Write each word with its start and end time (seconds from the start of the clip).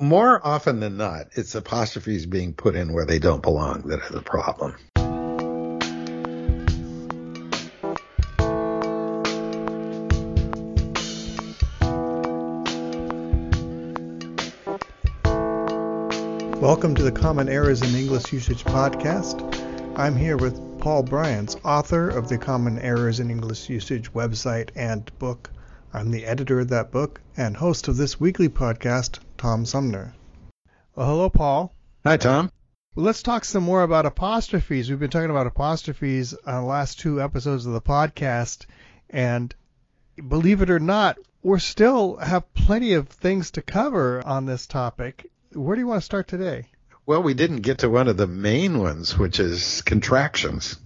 More 0.00 0.40
often 0.46 0.78
than 0.78 0.96
not, 0.96 1.26
it's 1.34 1.56
apostrophes 1.56 2.24
being 2.24 2.54
put 2.54 2.76
in 2.76 2.92
where 2.92 3.04
they 3.04 3.18
don't 3.18 3.42
belong 3.42 3.82
that 3.88 4.00
are 4.00 4.12
the 4.12 4.22
problem. 4.22 4.76
Welcome 16.62 16.94
to 16.94 17.02
the 17.02 17.10
Common 17.10 17.48
Errors 17.48 17.82
in 17.82 17.92
English 17.96 18.32
Usage 18.32 18.62
podcast. 18.62 19.42
I'm 19.98 20.14
here 20.14 20.36
with 20.36 20.78
Paul 20.78 21.02
Brians, 21.02 21.56
author 21.64 22.08
of 22.08 22.28
the 22.28 22.38
Common 22.38 22.78
Errors 22.78 23.18
in 23.18 23.32
English 23.32 23.68
Usage 23.68 24.12
website 24.12 24.70
and 24.76 25.10
book. 25.18 25.50
I'm 25.90 26.10
the 26.10 26.26
editor 26.26 26.60
of 26.60 26.68
that 26.68 26.90
book 26.90 27.22
and 27.34 27.56
host 27.56 27.88
of 27.88 27.96
this 27.96 28.20
weekly 28.20 28.50
podcast, 28.50 29.20
Tom 29.38 29.64
Sumner. 29.64 30.14
Well, 30.94 31.06
hello, 31.06 31.30
Paul. 31.30 31.74
Hi, 32.04 32.18
Tom. 32.18 32.52
Well, 32.94 33.06
let's 33.06 33.22
talk 33.22 33.46
some 33.46 33.62
more 33.62 33.82
about 33.82 34.04
apostrophes. 34.04 34.90
We've 34.90 34.98
been 34.98 35.08
talking 35.08 35.30
about 35.30 35.46
apostrophes 35.46 36.34
on 36.46 36.62
the 36.62 36.68
last 36.68 37.00
two 37.00 37.22
episodes 37.22 37.64
of 37.64 37.72
the 37.72 37.80
podcast, 37.80 38.66
and 39.08 39.54
believe 40.28 40.60
it 40.60 40.68
or 40.68 40.78
not, 40.78 41.16
we 41.42 41.58
still 41.58 42.16
have 42.16 42.52
plenty 42.52 42.92
of 42.92 43.08
things 43.08 43.52
to 43.52 43.62
cover 43.62 44.22
on 44.26 44.44
this 44.44 44.66
topic. 44.66 45.30
Where 45.54 45.74
do 45.74 45.80
you 45.80 45.86
want 45.86 46.02
to 46.02 46.04
start 46.04 46.28
today? 46.28 46.66
Well, 47.06 47.22
we 47.22 47.32
didn't 47.32 47.62
get 47.62 47.78
to 47.78 47.88
one 47.88 48.08
of 48.08 48.18
the 48.18 48.26
main 48.26 48.78
ones, 48.78 49.16
which 49.16 49.40
is 49.40 49.80
contractions. 49.80 50.78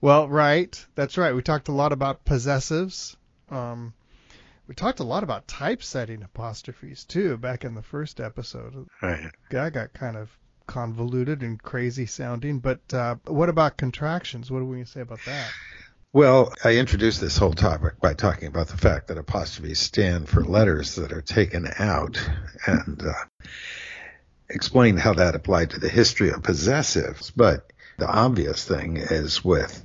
Well, 0.00 0.28
right. 0.28 0.86
That's 0.94 1.18
right. 1.18 1.34
We 1.34 1.42
talked 1.42 1.66
a 1.66 1.72
lot 1.72 1.92
about 1.92 2.24
possessives. 2.24 3.16
Um, 3.50 3.92
we 4.70 4.76
talked 4.76 5.00
a 5.00 5.04
lot 5.04 5.24
about 5.24 5.48
typesetting 5.48 6.22
apostrophes 6.22 7.02
too 7.02 7.36
back 7.36 7.64
in 7.64 7.74
the 7.74 7.82
first 7.82 8.20
episode. 8.20 8.86
Right. 9.02 9.28
That 9.50 9.72
got 9.72 9.92
kind 9.94 10.16
of 10.16 10.30
convoluted 10.68 11.42
and 11.42 11.60
crazy 11.60 12.06
sounding. 12.06 12.60
But 12.60 12.78
uh, 12.94 13.16
what 13.26 13.48
about 13.48 13.76
contractions? 13.76 14.48
What 14.48 14.60
do 14.60 14.66
we 14.66 14.84
say 14.84 15.00
about 15.00 15.18
that? 15.26 15.50
Well, 16.12 16.54
I 16.62 16.76
introduced 16.76 17.20
this 17.20 17.36
whole 17.36 17.52
topic 17.52 17.98
by 18.00 18.14
talking 18.14 18.46
about 18.46 18.68
the 18.68 18.76
fact 18.76 19.08
that 19.08 19.18
apostrophes 19.18 19.80
stand 19.80 20.28
for 20.28 20.44
letters 20.44 20.94
that 20.94 21.10
are 21.10 21.20
taken 21.20 21.66
out 21.80 22.24
and 22.64 23.02
uh, 23.02 23.48
explained 24.48 25.00
how 25.00 25.14
that 25.14 25.34
applied 25.34 25.70
to 25.70 25.80
the 25.80 25.88
history 25.88 26.30
of 26.30 26.42
possessives. 26.42 27.32
But 27.34 27.72
the 27.98 28.06
obvious 28.06 28.64
thing 28.64 28.98
is 28.98 29.44
with 29.44 29.84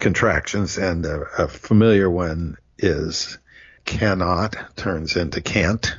contractions, 0.00 0.76
and 0.76 1.06
a, 1.06 1.20
a 1.38 1.46
familiar 1.46 2.10
one 2.10 2.56
is 2.78 3.38
cannot 3.88 4.76
turns 4.76 5.16
into 5.16 5.40
can't, 5.40 5.96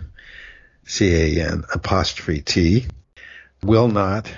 C-A-N 0.85 1.63
apostrophe 1.73 2.41
T. 2.41 2.85
Will 3.63 3.87
not 3.87 4.31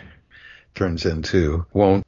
turns 0.73 1.05
into 1.05 1.65
won't. 1.73 2.07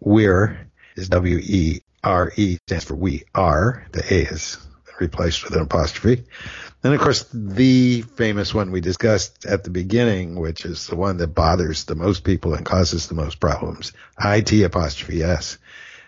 We're 0.00 0.66
is 0.96 1.10
W-E 1.10 1.80
R-E 2.02 2.58
stands 2.66 2.84
for 2.84 2.94
we 2.94 3.24
are. 3.34 3.86
The 3.92 4.00
A 4.00 4.32
is 4.32 4.56
replaced 4.98 5.44
with 5.44 5.54
an 5.54 5.62
apostrophe. 5.62 6.24
And 6.82 6.94
of 6.94 7.00
course, 7.00 7.26
the 7.34 8.00
famous 8.00 8.54
one 8.54 8.70
we 8.70 8.80
discussed 8.80 9.44
at 9.44 9.64
the 9.64 9.70
beginning, 9.70 10.34
which 10.34 10.64
is 10.64 10.86
the 10.86 10.96
one 10.96 11.18
that 11.18 11.34
bothers 11.34 11.84
the 11.84 11.94
most 11.94 12.24
people 12.24 12.54
and 12.54 12.64
causes 12.64 13.06
the 13.06 13.14
most 13.14 13.38
problems, 13.38 13.92
IT 14.18 14.50
apostrophe 14.62 15.22
S, 15.22 15.58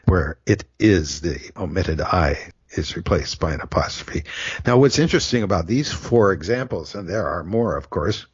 where 0.07 0.39
it 0.47 0.65
is 0.79 1.21
the 1.21 1.51
omitted 1.59 2.01
I 2.01 2.53
is 2.79 2.97
replaced 2.97 3.41
by 3.41 3.53
an 3.53 3.61
apostrophe. 3.61 4.25
Now, 4.67 4.79
what's 4.79 4.99
interesting 4.99 5.43
about 5.43 5.67
these 5.67 5.93
four 5.93 6.33
examples, 6.33 6.95
and 6.95 7.09
there 7.09 7.29
are 7.29 7.45
more, 7.45 7.77
of 7.77 7.91
course, 7.91 8.27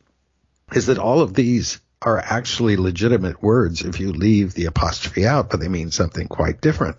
is 0.72 0.86
that 0.86 0.98
all 0.98 1.20
of 1.20 1.34
these 1.34 1.80
are 2.00 2.18
actually 2.18 2.76
legitimate 2.76 3.42
words 3.42 3.82
if 3.82 4.00
you 4.00 4.12
leave 4.12 4.54
the 4.54 4.66
apostrophe 4.66 5.26
out, 5.26 5.50
but 5.50 5.60
they 5.60 5.68
mean 5.68 5.90
something 5.90 6.26
quite 6.28 6.60
different. 6.60 6.96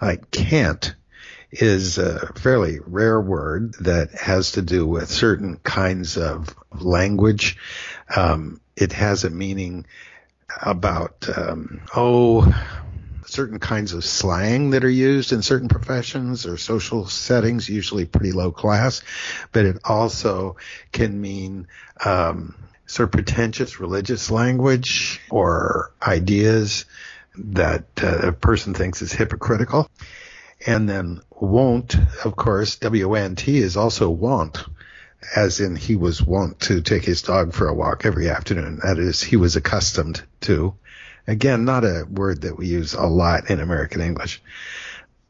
I 0.00 0.16
can't 0.16 0.94
is 1.52 1.98
a 1.98 2.32
fairly 2.34 2.78
rare 2.84 3.20
word 3.20 3.74
that 3.80 4.12
has 4.12 4.52
to 4.52 4.62
do 4.62 4.86
with 4.86 5.10
certain 5.10 5.56
kinds 5.56 6.16
of 6.16 6.54
language. 6.80 7.56
Um, 8.14 8.60
it 8.76 8.92
has 8.92 9.24
a 9.24 9.30
meaning 9.30 9.86
about, 10.62 11.26
um, 11.36 11.80
oh, 11.94 12.46
certain 13.30 13.58
kinds 13.58 13.92
of 13.92 14.04
slang 14.04 14.70
that 14.70 14.84
are 14.84 14.90
used 14.90 15.32
in 15.32 15.42
certain 15.42 15.68
professions 15.68 16.46
or 16.46 16.56
social 16.56 17.06
settings, 17.06 17.68
usually 17.68 18.04
pretty 18.04 18.32
low 18.32 18.50
class, 18.52 19.02
but 19.52 19.64
it 19.64 19.78
also 19.84 20.56
can 20.92 21.20
mean, 21.20 21.66
um, 22.04 22.54
sort 22.86 23.08
of 23.08 23.12
pretentious 23.12 23.78
religious 23.78 24.30
language 24.30 25.20
or 25.30 25.92
ideas 26.02 26.86
that 27.36 27.84
uh, 28.02 28.28
a 28.28 28.32
person 28.32 28.74
thinks 28.74 29.00
is 29.00 29.12
hypocritical. 29.12 29.88
And 30.66 30.88
then 30.88 31.20
wont, 31.30 31.96
of 32.24 32.36
course, 32.36 32.76
W-O-N-T 32.76 33.58
is 33.58 33.76
also 33.76 34.10
want, 34.10 34.58
as 35.34 35.60
in 35.60 35.76
he 35.76 35.96
was 35.96 36.20
wont 36.20 36.60
to 36.60 36.82
take 36.82 37.04
his 37.04 37.22
dog 37.22 37.54
for 37.54 37.68
a 37.68 37.74
walk 37.74 38.04
every 38.04 38.28
afternoon. 38.28 38.80
That 38.82 38.98
is, 38.98 39.22
he 39.22 39.36
was 39.36 39.56
accustomed 39.56 40.22
to. 40.42 40.74
Again, 41.30 41.64
not 41.64 41.84
a 41.84 42.04
word 42.10 42.40
that 42.40 42.58
we 42.58 42.66
use 42.66 42.94
a 42.94 43.06
lot 43.06 43.50
in 43.50 43.60
American 43.60 44.00
English, 44.00 44.42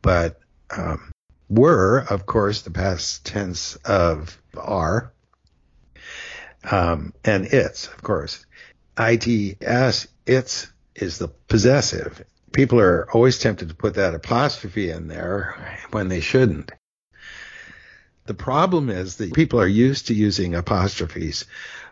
but 0.00 0.40
um, 0.74 1.12
were, 1.50 2.06
of 2.08 2.24
course, 2.24 2.62
the 2.62 2.70
past 2.70 3.26
tense 3.26 3.76
of 3.84 4.40
are, 4.56 5.12
um, 6.64 7.12
and 7.22 7.44
it's, 7.44 7.86
of 7.88 8.02
course. 8.02 8.46
ITS, 8.98 10.06
it's 10.24 10.68
is 10.94 11.18
the 11.18 11.28
possessive. 11.28 12.24
People 12.50 12.80
are 12.80 13.06
always 13.12 13.38
tempted 13.38 13.68
to 13.68 13.74
put 13.74 13.96
that 13.96 14.14
apostrophe 14.14 14.88
in 14.88 15.06
there 15.06 15.78
when 15.90 16.08
they 16.08 16.20
shouldn't. 16.20 16.72
The 18.24 18.32
problem 18.32 18.88
is 18.88 19.16
that 19.16 19.34
people 19.34 19.60
are 19.60 19.68
used 19.68 20.06
to 20.06 20.14
using 20.14 20.54
apostrophes 20.54 21.44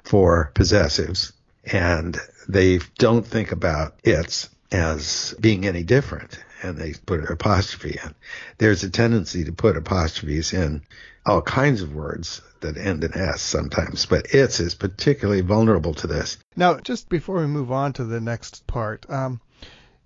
for 0.02 0.50
possessives 0.54 1.34
and 1.70 2.19
they 2.48 2.81
don't 2.98 3.26
think 3.26 3.53
about 3.53 3.94
it's 4.03 4.48
as 4.72 5.34
being 5.41 5.66
any 5.66 5.82
different 5.82 6.38
and 6.62 6.76
they 6.76 6.94
put 7.06 7.20
an 7.20 7.28
apostrophe 7.31 7.98
in. 8.03 8.14
There's 8.59 8.82
a 8.82 8.91
tendency 8.91 9.44
to 9.44 9.53
put 9.53 9.76
apostrophes 9.76 10.53
in 10.53 10.82
all 11.25 11.42
kinds 11.42 11.82
of 11.82 11.94
words 11.94 12.41
that 12.60 12.76
end 12.76 13.04
in 13.04 13.16
S 13.16 13.42
sometimes, 13.42 14.06
but 14.06 14.34
it's 14.34 14.58
is 14.58 14.75
particularly 14.75 15.42
vulnerable 15.42 15.94
to 15.94 16.06
this. 16.06 16.38
Now, 16.56 16.78
just 16.78 17.08
before 17.08 17.38
we 17.38 17.47
move 17.47 17.70
on 17.70 17.92
to 17.94 18.04
the 18.04 18.20
next 18.20 18.66
part, 18.66 19.08
um, 19.08 19.41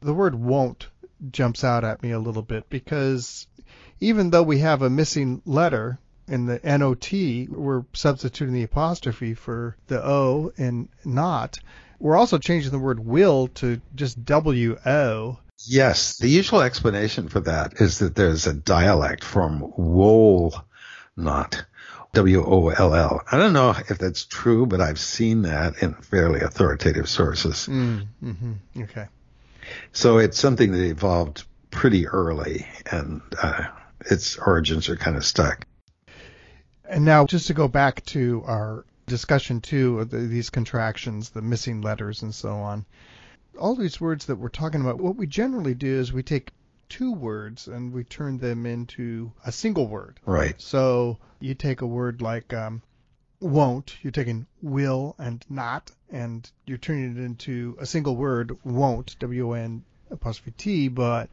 the 0.01 0.13
word 0.13 0.35
won't 0.35 0.89
jumps 1.31 1.65
out 1.65 1.85
at 1.85 2.03
me 2.03 2.11
a 2.11 2.19
little 2.19 2.43
bit 2.43 2.69
because 2.69 3.47
even 4.01 4.31
though 4.31 4.43
we 4.43 4.59
have 4.59 4.83
a 4.83 4.91
missing 4.91 5.41
letter 5.47 5.99
in 6.27 6.47
the 6.47 6.61
NOT, 6.65 7.57
we're 7.57 7.85
substituting 7.93 8.55
the 8.55 8.65
apostrophe 8.65 9.35
for 9.35 9.77
the 9.87 10.05
O 10.05 10.53
in 10.57 10.89
not. 11.05 11.61
We're 12.03 12.17
also 12.17 12.39
changing 12.39 12.73
the 12.73 12.81
word 12.81 12.99
will 12.99 13.47
to 13.55 13.81
just 13.95 14.25
WO. 14.25 15.39
Yes, 15.65 16.17
the 16.19 16.29
usual 16.29 16.61
explanation 16.61 17.29
for 17.29 17.39
that 17.41 17.81
is 17.81 18.01
that 18.01 18.17
there's 18.17 18.49
a 18.49 18.53
dialect 18.53 19.23
from 19.23 19.73
wool 19.77 20.53
not. 21.17 21.65
W-O-L-L. 22.13 23.23
I 23.31 23.39
don't 23.39 23.53
know 23.53 23.71
if 23.89 23.99
that's 23.99 24.25
true, 24.25 24.67
but 24.67 24.81
I've 24.81 24.99
seen 24.99 25.43
that 25.43 25.81
in 25.81 25.95
fairly 25.95 26.41
authoritative 26.41 27.09
sources. 27.09 27.69
Mm, 27.69 28.09
hmm 28.21 28.53
Okay. 28.77 29.07
So 29.93 30.19
it's 30.19 30.41
something 30.41 30.73
that 30.73 30.83
evolved 30.83 31.45
pretty 31.71 32.09
early, 32.09 32.67
and 32.91 33.23
uh, 33.41 33.69
its 34.11 34.37
origins 34.39 34.89
are 34.89 34.97
kind 34.97 35.17
of 35.17 35.25
stuck. 35.25 35.67
And 36.85 37.05
now, 37.05 37.27
just 37.27 37.47
to 37.47 37.55
go 37.55 37.69
back 37.69 38.05
to 38.07 38.43
our 38.45 38.85
discussion 39.07 39.61
too 39.61 40.01
of 40.01 40.11
the, 40.11 40.19
these 40.19 40.51
contractions, 40.51 41.31
the 41.31 41.43
missing 41.43 41.81
letters, 41.81 42.23
and 42.23 42.35
so 42.35 42.55
on. 42.55 42.85
All 43.59 43.75
these 43.75 44.01
words 44.01 44.27
that 44.27 44.37
we're 44.37 44.49
talking 44.49 44.81
about, 44.81 44.99
what 44.99 45.17
we 45.17 45.27
generally 45.27 45.75
do 45.75 45.99
is 45.99 46.13
we 46.13 46.23
take 46.23 46.53
two 46.89 47.13
words 47.13 47.69
and 47.69 47.93
we 47.93 48.05
turn 48.05 48.39
them 48.39 48.67
into 48.67 49.33
a 49.45 49.53
single 49.53 49.87
word. 49.87 50.21
Right. 50.27 50.55
So 50.61 51.19
you 51.41 51.55
take 51.55 51.81
a 51.81 51.87
word 51.87 52.23
like 52.23 52.53
um, 52.55 52.83
won't, 53.41 53.97
you're 54.03 54.11
taking 54.11 54.47
will 54.63 55.15
and 55.19 55.45
not, 55.49 55.91
and 56.11 56.49
you're 56.67 56.79
turning 56.79 57.17
it 57.17 57.23
into 57.23 57.77
a 57.81 57.87
single 57.87 58.17
word, 58.17 58.57
won't, 58.65 59.17
W 59.19 59.51
O 59.51 59.53
N 59.53 59.85
apostrophe 60.11 60.55
T, 60.57 60.89
but 60.89 61.29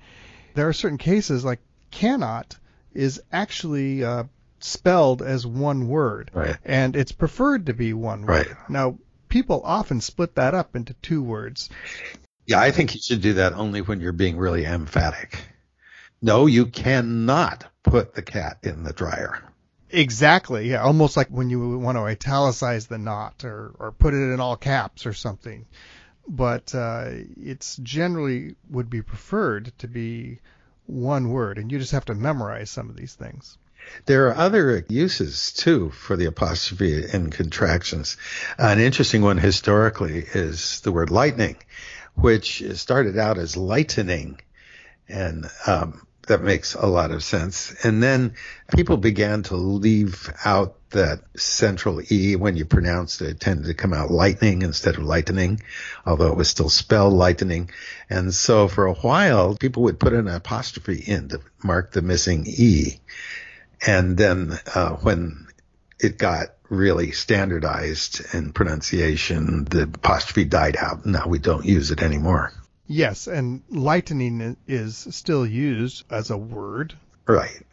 there 0.55 0.67
are 0.67 0.73
certain 0.73 0.97
cases 0.97 1.45
like 1.45 1.59
cannot 1.91 2.57
is 2.93 3.21
actually 3.31 4.03
uh, 4.03 4.23
spelled 4.63 5.21
as 5.21 5.45
one 5.45 5.87
word. 5.87 6.31
Right. 6.33 6.57
And 6.65 6.95
it's 6.95 7.11
preferred 7.11 7.67
to 7.67 7.73
be 7.73 7.93
one 7.93 8.21
word. 8.21 8.47
Right. 8.47 8.69
Now, 8.69 8.97
people 9.29 9.61
often 9.63 10.01
split 10.01 10.35
that 10.35 10.53
up 10.53 10.75
into 10.75 10.93
two 10.95 11.21
words. 11.21 11.69
Yeah, 12.45 12.59
I 12.59 12.71
think 12.71 12.95
you 12.95 13.01
should 13.01 13.21
do 13.21 13.33
that 13.33 13.53
only 13.53 13.81
when 13.81 13.99
you're 13.99 14.11
being 14.11 14.37
really 14.37 14.65
emphatic. 14.65 15.39
No, 16.21 16.47
you 16.47 16.65
cannot 16.65 17.65
put 17.83 18.13
the 18.13 18.21
cat 18.21 18.57
in 18.63 18.83
the 18.83 18.91
dryer. 18.93 19.41
Exactly. 19.91 20.69
Yeah, 20.69 20.83
almost 20.83 21.17
like 21.17 21.29
when 21.29 21.49
you 21.49 21.77
want 21.77 21.97
to 21.97 22.05
italicize 22.05 22.87
the 22.87 22.97
not 22.97 23.43
or 23.43 23.73
or 23.79 23.91
put 23.91 24.13
it 24.13 24.33
in 24.33 24.39
all 24.39 24.55
caps 24.55 25.05
or 25.05 25.13
something. 25.13 25.65
But 26.27 26.75
uh, 26.75 27.09
it's 27.37 27.77
generally 27.77 28.55
would 28.69 28.89
be 28.89 29.01
preferred 29.01 29.71
to 29.79 29.87
be 29.87 30.39
one 30.85 31.29
word, 31.29 31.57
and 31.57 31.71
you 31.71 31.79
just 31.79 31.93
have 31.93 32.05
to 32.05 32.15
memorize 32.15 32.69
some 32.69 32.89
of 32.89 32.95
these 32.95 33.15
things. 33.15 33.57
There 34.05 34.27
are 34.27 34.35
other 34.35 34.85
uses 34.89 35.51
too 35.51 35.89
for 35.91 36.15
the 36.15 36.25
apostrophe 36.25 37.03
in 37.13 37.29
contractions. 37.29 38.17
An 38.57 38.79
interesting 38.79 39.21
one 39.21 39.37
historically 39.37 40.25
is 40.33 40.81
the 40.81 40.91
word 40.91 41.09
lightning, 41.09 41.57
which 42.15 42.63
started 42.73 43.17
out 43.17 43.37
as 43.37 43.55
lightening, 43.55 44.39
and 45.07 45.49
um, 45.67 46.05
that 46.27 46.41
makes 46.41 46.75
a 46.75 46.85
lot 46.85 47.11
of 47.11 47.23
sense. 47.23 47.73
And 47.83 48.01
then 48.01 48.35
people 48.75 48.97
began 48.97 49.43
to 49.43 49.55
leave 49.55 50.31
out 50.45 50.75
that 50.91 51.21
central 51.37 52.01
E 52.11 52.35
when 52.35 52.55
you 52.55 52.65
pronounced 52.65 53.21
it. 53.21 53.29
It 53.29 53.39
tended 53.39 53.65
to 53.65 53.73
come 53.73 53.93
out 53.93 54.11
lightning 54.11 54.61
instead 54.61 54.95
of 54.95 55.03
lightening, 55.03 55.61
although 56.05 56.27
it 56.27 56.37
was 56.37 56.47
still 56.47 56.69
spelled 56.69 57.13
lightning. 57.13 57.69
And 58.09 58.33
so 58.33 58.67
for 58.67 58.85
a 58.85 58.93
while, 58.93 59.55
people 59.55 59.83
would 59.83 59.99
put 59.99 60.13
an 60.13 60.27
apostrophe 60.27 61.03
in 61.05 61.29
to 61.29 61.41
mark 61.63 61.91
the 61.91 62.01
missing 62.01 62.45
E. 62.47 62.99
And 63.85 64.17
then 64.17 64.59
uh, 64.73 64.95
when 64.95 65.47
it 65.99 66.17
got 66.17 66.47
really 66.69 67.11
standardized 67.11 68.21
in 68.33 68.53
pronunciation, 68.53 69.65
the 69.65 69.83
apostrophe 69.83 70.45
died 70.45 70.77
out. 70.77 71.05
Now 71.05 71.27
we 71.27 71.39
don't 71.39 71.65
use 71.65 71.91
it 71.91 72.01
anymore. 72.01 72.53
Yes, 72.87 73.27
and 73.27 73.61
lightning 73.69 74.57
is 74.67 75.07
still 75.11 75.45
used 75.45 76.03
as 76.11 76.31
a 76.31 76.37
word. 76.37 76.95
Right. 77.27 77.63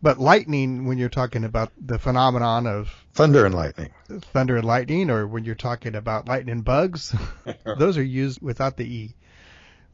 But 0.00 0.18
lightning, 0.18 0.86
when 0.86 0.98
you're 0.98 1.08
talking 1.08 1.44
about 1.44 1.72
the 1.78 1.98
phenomenon 1.98 2.66
of 2.66 2.90
thunder 3.14 3.46
and 3.46 3.54
lightning, 3.54 3.90
thunder 4.32 4.56
and 4.56 4.66
lightning, 4.66 5.10
or 5.10 5.26
when 5.26 5.44
you're 5.44 5.54
talking 5.54 5.94
about 5.94 6.26
lightning 6.26 6.62
bugs, 6.62 7.14
those 7.78 7.98
are 7.98 8.02
used 8.02 8.42
without 8.42 8.76
the 8.76 8.84
e. 8.84 9.14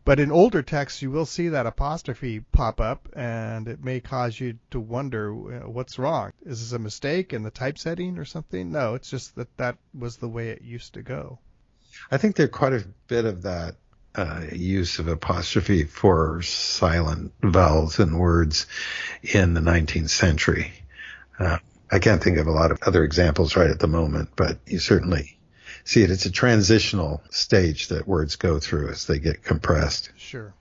But 0.09 0.21
in 0.21 0.33
older 0.33 0.63
texts, 0.63 1.03
you 1.03 1.11
will 1.11 1.27
see 1.27 1.51
that 1.51 1.67
apostrophe 1.67 2.41
pop 2.41 2.81
up, 2.81 3.11
and 3.13 3.69
it 3.69 3.85
may 3.85 4.01
cause 4.01 4.41
you 4.41 4.59
to 4.71 4.81
wonder 4.81 5.35
what's 5.35 5.99
wrong. 5.99 6.33
Is 6.47 6.61
this 6.61 6.73
a 6.73 6.79
mistake 6.79 7.35
in 7.35 7.43
the 7.43 7.51
typesetting 7.51 8.17
or 8.17 8.25
something? 8.25 8.73
No, 8.73 8.95
it's 8.95 9.11
just 9.11 9.37
that 9.37 9.55
that 9.59 9.77
was 9.93 10.17
the 10.17 10.27
way 10.27 10.49
it 10.49 10.63
used 10.63 10.95
to 10.95 11.03
go. 11.03 11.41
I 12.11 12.17
think 12.17 12.37
there's 12.37 12.49
quite 12.49 12.73
a 12.73 12.87
bit 13.07 13.27
of 13.27 13.43
that 13.43 13.77
uh, 14.15 14.45
use 14.51 14.99
of 14.99 15.09
apostrophe 15.09 15.85
for 15.85 16.41
silent 16.41 17.35
vowels 17.43 18.01
in 18.01 18.17
words 18.17 18.65
in 19.21 19.53
the 19.53 19.61
19th 19.61 20.09
century. 20.09 20.73
Uh, 21.39 21.59
I 21.93 21.99
can't 21.99 22.25
think 22.25 22.39
of 22.39 22.47
a 22.47 22.51
lot 22.51 22.71
of 22.71 22.83
other 22.83 23.05
examples 23.05 23.57
right 23.57 23.69
at 23.69 23.79
the 23.79 23.87
moment, 23.87 24.31
but 24.37 24.57
you 24.67 24.79
certainly 24.79 25.38
see 25.89 26.03
it. 26.03 26.11
It's 26.11 26.27
a 26.27 26.31
transitional 26.31 27.23
stage 27.31 27.89
that 27.89 28.07
words 28.07 28.37
go 28.37 28.59
through 28.59 28.91
as 28.91 29.07
they 29.07 29.19
get 29.19 29.43
compressed. 29.43 30.11
Sure. 30.19 30.53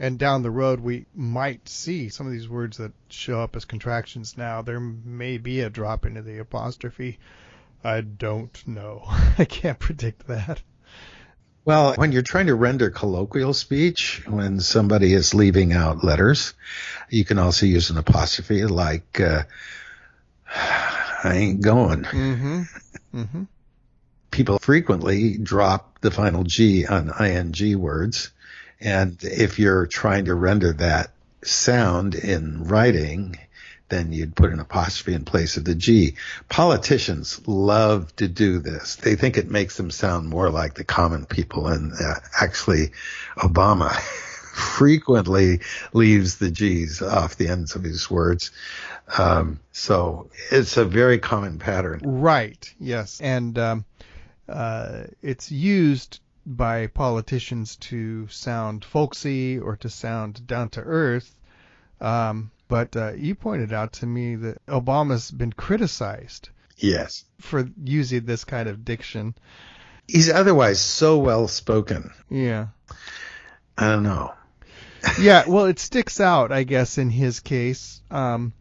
And 0.00 0.18
down 0.18 0.42
the 0.42 0.50
road, 0.50 0.80
we 0.80 1.06
might 1.14 1.68
see 1.68 2.08
some 2.08 2.26
of 2.26 2.32
these 2.32 2.48
words 2.48 2.78
that 2.78 2.92
show 3.08 3.40
up 3.40 3.54
as 3.54 3.64
contractions 3.64 4.36
now. 4.36 4.62
There 4.62 4.80
may 4.80 5.38
be 5.38 5.60
a 5.60 5.70
drop 5.70 6.06
into 6.06 6.22
the 6.22 6.38
apostrophe. 6.38 7.20
I 7.84 8.00
don't 8.00 8.66
know. 8.66 9.02
I 9.38 9.44
can't 9.44 9.78
predict 9.78 10.26
that. 10.26 10.60
Well, 11.64 11.94
when 11.94 12.10
you're 12.10 12.22
trying 12.22 12.48
to 12.48 12.56
render 12.56 12.90
colloquial 12.90 13.54
speech, 13.54 14.24
when 14.26 14.58
somebody 14.58 15.12
is 15.12 15.34
leaving 15.34 15.72
out 15.72 16.02
letters, 16.02 16.54
you 17.08 17.24
can 17.24 17.38
also 17.38 17.66
use 17.66 17.90
an 17.90 17.98
apostrophe 17.98 18.64
like, 18.64 19.20
uh, 19.20 19.44
I 20.52 21.32
ain't 21.34 21.60
going. 21.60 22.02
Mm-hmm. 22.02 22.62
Mm-hmm. 23.12 23.42
People 24.32 24.58
frequently 24.58 25.38
drop 25.38 26.00
the 26.00 26.10
final 26.10 26.42
G 26.42 26.86
on 26.86 27.12
ing 27.24 27.80
words. 27.80 28.30
And 28.80 29.16
if 29.22 29.60
you're 29.60 29.86
trying 29.86 30.24
to 30.24 30.34
render 30.34 30.72
that 30.72 31.12
sound 31.44 32.16
in 32.16 32.64
writing, 32.64 33.38
then 33.92 34.10
you'd 34.10 34.34
put 34.34 34.50
an 34.50 34.58
apostrophe 34.58 35.14
in 35.14 35.24
place 35.24 35.58
of 35.58 35.64
the 35.64 35.74
G. 35.74 36.16
Politicians 36.48 37.46
love 37.46 38.14
to 38.16 38.26
do 38.26 38.58
this. 38.58 38.96
They 38.96 39.16
think 39.16 39.36
it 39.36 39.50
makes 39.50 39.76
them 39.76 39.90
sound 39.90 40.28
more 40.28 40.50
like 40.50 40.74
the 40.74 40.84
common 40.84 41.26
people. 41.26 41.68
And 41.68 41.92
uh, 41.92 42.14
actually, 42.40 42.92
Obama 43.36 43.94
frequently 44.52 45.60
leaves 45.92 46.38
the 46.38 46.50
G's 46.50 47.02
off 47.02 47.36
the 47.36 47.48
ends 47.48 47.76
of 47.76 47.82
his 47.82 48.10
words. 48.10 48.50
Um, 49.18 49.60
so 49.72 50.30
it's 50.50 50.76
a 50.76 50.84
very 50.84 51.18
common 51.18 51.58
pattern. 51.58 52.00
Right. 52.02 52.74
Yes. 52.80 53.20
And 53.20 53.58
um, 53.58 53.84
uh, 54.52 55.06
it's 55.22 55.50
used 55.50 56.20
by 56.44 56.86
politicians 56.88 57.76
to 57.76 58.26
sound 58.28 58.84
folksy 58.84 59.58
or 59.58 59.76
to 59.76 59.88
sound 59.88 60.46
down 60.46 60.68
to 60.70 60.80
earth. 60.80 61.34
Um, 62.00 62.50
but 62.68 62.96
uh, 62.96 63.12
you 63.12 63.34
pointed 63.34 63.72
out 63.72 63.94
to 63.94 64.06
me 64.06 64.34
that 64.36 64.64
Obama's 64.66 65.30
been 65.30 65.52
criticized. 65.52 66.48
Yes. 66.76 67.24
For 67.40 67.68
using 67.84 68.24
this 68.24 68.44
kind 68.44 68.68
of 68.68 68.84
diction. 68.84 69.34
He's 70.08 70.30
otherwise 70.30 70.80
so 70.80 71.18
well 71.18 71.48
spoken. 71.48 72.10
Yeah. 72.28 72.68
I 73.78 73.88
don't 73.88 74.02
know. 74.02 74.34
yeah, 75.20 75.44
well, 75.46 75.66
it 75.66 75.78
sticks 75.78 76.20
out, 76.20 76.52
I 76.52 76.64
guess, 76.64 76.98
in 76.98 77.10
his 77.10 77.40
case, 77.40 78.02
um, 78.10 78.52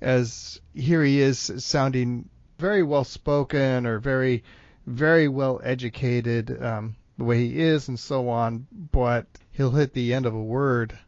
as 0.00 0.60
here 0.74 1.02
he 1.02 1.20
is 1.20 1.52
sounding 1.58 2.28
very 2.58 2.82
well 2.82 3.04
spoken 3.04 3.86
or 3.86 3.98
very, 3.98 4.44
very 4.86 5.28
well 5.28 5.60
educated, 5.62 6.62
um, 6.62 6.96
the 7.18 7.24
way 7.24 7.46
he 7.46 7.60
is 7.60 7.88
and 7.88 7.98
so 7.98 8.28
on, 8.28 8.66
but 8.92 9.26
he'll 9.52 9.70
hit 9.70 9.92
the 9.94 10.14
end 10.14 10.26
of 10.26 10.34
a 10.34 10.42
word 10.42 10.98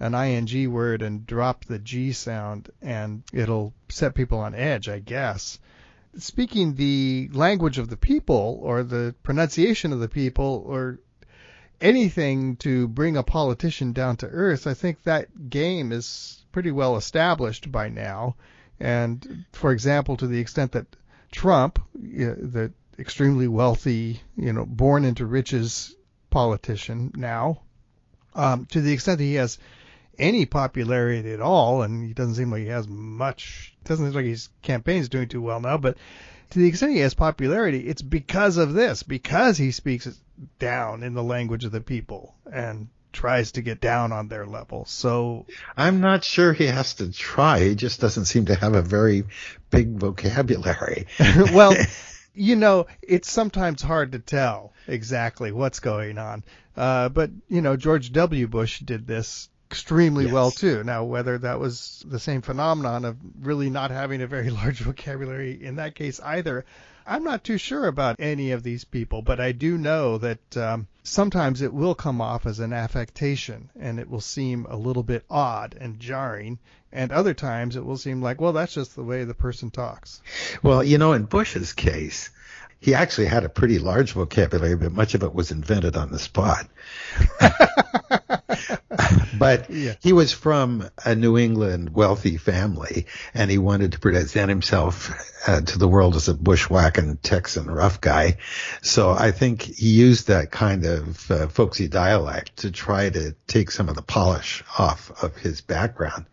an 0.00 0.14
ing 0.14 0.72
word 0.72 1.02
and 1.02 1.26
drop 1.26 1.66
the 1.66 1.78
G 1.78 2.12
sound, 2.12 2.70
and 2.80 3.22
it'll 3.34 3.74
set 3.90 4.14
people 4.14 4.38
on 4.38 4.54
edge, 4.54 4.88
I 4.88 4.98
guess. 4.98 5.58
Speaking 6.16 6.74
the 6.74 7.28
language 7.32 7.76
of 7.76 7.88
the 7.88 7.98
people, 7.98 8.58
or 8.62 8.82
the 8.82 9.14
pronunciation 9.22 9.92
of 9.92 10.00
the 10.00 10.08
people, 10.08 10.64
or 10.66 10.98
anything 11.82 12.56
to 12.56 12.88
bring 12.88 13.16
a 13.16 13.22
politician 13.22 13.92
down 13.92 14.16
to 14.16 14.26
earth, 14.26 14.66
I 14.66 14.74
think 14.74 15.02
that 15.02 15.50
game 15.50 15.92
is 15.92 16.42
pretty 16.50 16.72
well 16.72 16.96
established 16.96 17.70
by 17.70 17.90
now. 17.90 18.36
And 18.80 19.44
for 19.52 19.70
example, 19.70 20.16
to 20.16 20.26
the 20.26 20.40
extent 20.40 20.72
that 20.72 20.86
Trump, 21.30 21.78
the 21.94 22.72
extremely 23.00 23.48
wealthy, 23.48 24.20
you 24.36 24.52
know, 24.52 24.66
born 24.66 25.04
into 25.04 25.26
riches 25.26 25.94
politician 26.28 27.12
now, 27.16 27.62
um, 28.34 28.66
to 28.66 28.80
the 28.80 28.92
extent 28.92 29.18
that 29.18 29.24
he 29.24 29.34
has 29.34 29.58
any 30.18 30.44
popularity 30.46 31.32
at 31.32 31.40
all, 31.40 31.82
and 31.82 32.06
he 32.06 32.12
doesn't 32.12 32.34
seem 32.34 32.50
like 32.50 32.62
he 32.62 32.68
has 32.68 32.86
much. 32.86 33.74
Doesn't 33.84 34.06
seem 34.06 34.14
like 34.14 34.26
his 34.26 34.50
campaign 34.62 35.00
is 35.00 35.08
doing 35.08 35.28
too 35.28 35.42
well 35.42 35.60
now, 35.60 35.78
but 35.78 35.96
to 36.50 36.58
the 36.58 36.68
extent 36.68 36.92
he 36.92 36.98
has 36.98 37.14
popularity, 37.14 37.80
it's 37.80 38.02
because 38.02 38.56
of 38.56 38.74
this, 38.74 39.02
because 39.02 39.56
he 39.56 39.70
speaks 39.70 40.08
down 40.58 41.02
in 41.02 41.14
the 41.14 41.22
language 41.22 41.64
of 41.64 41.72
the 41.72 41.80
people 41.80 42.34
and 42.52 42.88
tries 43.12 43.52
to 43.52 43.62
get 43.62 43.80
down 43.80 44.12
on 44.12 44.28
their 44.28 44.46
level. 44.46 44.84
So 44.84 45.46
I'm 45.76 46.00
not 46.00 46.24
sure 46.24 46.52
he 46.52 46.66
has 46.66 46.94
to 46.94 47.10
try. 47.10 47.60
He 47.60 47.74
just 47.74 48.00
doesn't 48.00 48.26
seem 48.26 48.46
to 48.46 48.54
have 48.54 48.74
a 48.74 48.82
very 48.82 49.24
big 49.70 49.98
vocabulary. 49.98 51.06
well, 51.52 51.74
you 52.34 52.56
know, 52.56 52.86
it's 53.02 53.30
sometimes 53.30 53.82
hard 53.82 54.12
to 54.12 54.18
tell 54.18 54.72
exactly 54.86 55.52
what's 55.52 55.80
going 55.80 56.18
on. 56.18 56.44
Uh, 56.76 57.08
but 57.08 57.30
you 57.48 57.60
know, 57.60 57.76
George 57.76 58.12
W. 58.12 58.46
Bush 58.46 58.80
did 58.80 59.06
this 59.06 59.48
extremely 59.70 60.24
yes. 60.24 60.32
well 60.32 60.50
too. 60.50 60.82
Now, 60.82 61.04
whether 61.04 61.38
that 61.38 61.60
was 61.60 62.04
the 62.06 62.18
same 62.18 62.42
phenomenon 62.42 63.04
of 63.04 63.16
really 63.40 63.70
not 63.70 63.90
having 63.90 64.22
a 64.22 64.26
very 64.26 64.50
large 64.60 64.80
vocabulary 64.80 65.62
in 65.62 65.76
that 65.76 65.94
case 65.94 66.20
either, 66.20 66.64
I'm 67.10 67.24
not 67.24 67.42
too 67.42 67.58
sure 67.58 67.88
about 67.88 68.20
any 68.20 68.52
of 68.52 68.62
these 68.62 68.84
people, 68.84 69.20
but 69.20 69.40
I 69.40 69.50
do 69.50 69.76
know 69.76 70.16
that 70.18 70.56
um, 70.56 70.86
sometimes 71.02 71.60
it 71.60 71.74
will 71.74 71.96
come 71.96 72.20
off 72.20 72.46
as 72.46 72.60
an 72.60 72.72
affectation 72.72 73.68
and 73.74 73.98
it 73.98 74.08
will 74.08 74.20
seem 74.20 74.64
a 74.66 74.76
little 74.76 75.02
bit 75.02 75.24
odd 75.28 75.76
and 75.80 75.98
jarring. 75.98 76.60
And 76.92 77.10
other 77.10 77.34
times 77.34 77.74
it 77.74 77.84
will 77.84 77.96
seem 77.96 78.22
like, 78.22 78.40
well, 78.40 78.52
that's 78.52 78.74
just 78.74 78.94
the 78.94 79.02
way 79.02 79.24
the 79.24 79.34
person 79.34 79.72
talks. 79.72 80.22
Well, 80.62 80.84
you 80.84 80.98
know, 80.98 81.12
in 81.12 81.24
Bush's 81.24 81.72
case, 81.72 82.30
he 82.80 82.94
actually 82.94 83.26
had 83.26 83.44
a 83.44 83.48
pretty 83.48 83.78
large 83.78 84.12
vocabulary, 84.12 84.76
but 84.76 84.92
much 84.92 85.14
of 85.14 85.22
it 85.22 85.34
was 85.34 85.50
invented 85.50 85.96
on 85.96 86.10
the 86.10 86.18
spot. 86.18 86.66
but 89.38 89.70
Yeah. 89.70 89.94
he 90.00 90.12
was 90.12 90.32
from 90.32 90.88
a 91.04 91.14
New 91.14 91.36
England 91.38 91.94
wealthy 91.94 92.36
family, 92.36 93.06
and 93.34 93.50
he 93.50 93.58
wanted 93.58 93.92
to 93.92 93.98
present 94.00 94.48
himself 94.48 95.10
uh, 95.46 95.60
to 95.62 95.78
the 95.78 95.88
world 95.88 96.16
as 96.16 96.28
a 96.28 96.34
bushwhacking 96.34 97.16
Texan 97.22 97.66
rough 97.70 98.00
guy. 98.00 98.36
So 98.82 99.10
I 99.10 99.30
think 99.30 99.62
he 99.62 99.88
used 99.88 100.28
that 100.28 100.50
kind 100.50 100.84
of 100.84 101.30
uh, 101.30 101.48
folksy 101.48 101.88
dialect 101.88 102.58
to 102.58 102.70
try 102.70 103.08
to 103.10 103.34
take 103.46 103.70
some 103.70 103.88
of 103.88 103.94
the 103.96 104.02
polish 104.02 104.62
off 104.78 105.22
of 105.22 105.36
his 105.36 105.60
background. 105.60 106.26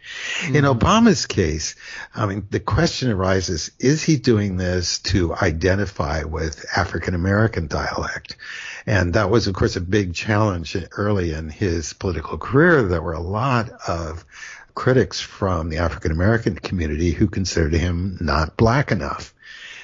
In 0.47 0.63
Obama's 0.65 1.25
case, 1.25 1.75
I 2.15 2.25
mean, 2.25 2.47
the 2.49 2.59
question 2.59 3.11
arises, 3.11 3.71
is 3.79 4.03
he 4.03 4.17
doing 4.17 4.57
this 4.57 4.99
to 4.99 5.33
identify 5.35 6.23
with 6.23 6.36
African 6.75 7.15
American 7.15 7.67
dialect? 7.67 8.37
And 8.85 9.13
that 9.13 9.29
was, 9.29 9.47
of 9.47 9.53
course, 9.53 9.75
a 9.75 9.81
big 9.81 10.13
challenge 10.13 10.77
early 10.91 11.33
in 11.33 11.49
his 11.49 11.93
political 11.93 12.37
career. 12.37 12.83
There 12.83 13.01
were 13.01 13.13
a 13.13 13.19
lot 13.19 13.69
of 13.87 14.25
critics 14.75 15.19
from 15.19 15.69
the 15.69 15.77
African 15.77 16.11
American 16.11 16.55
community 16.55 17.11
who 17.11 17.27
considered 17.27 17.73
him 17.73 18.17
not 18.21 18.57
black 18.57 18.91
enough. 18.91 19.33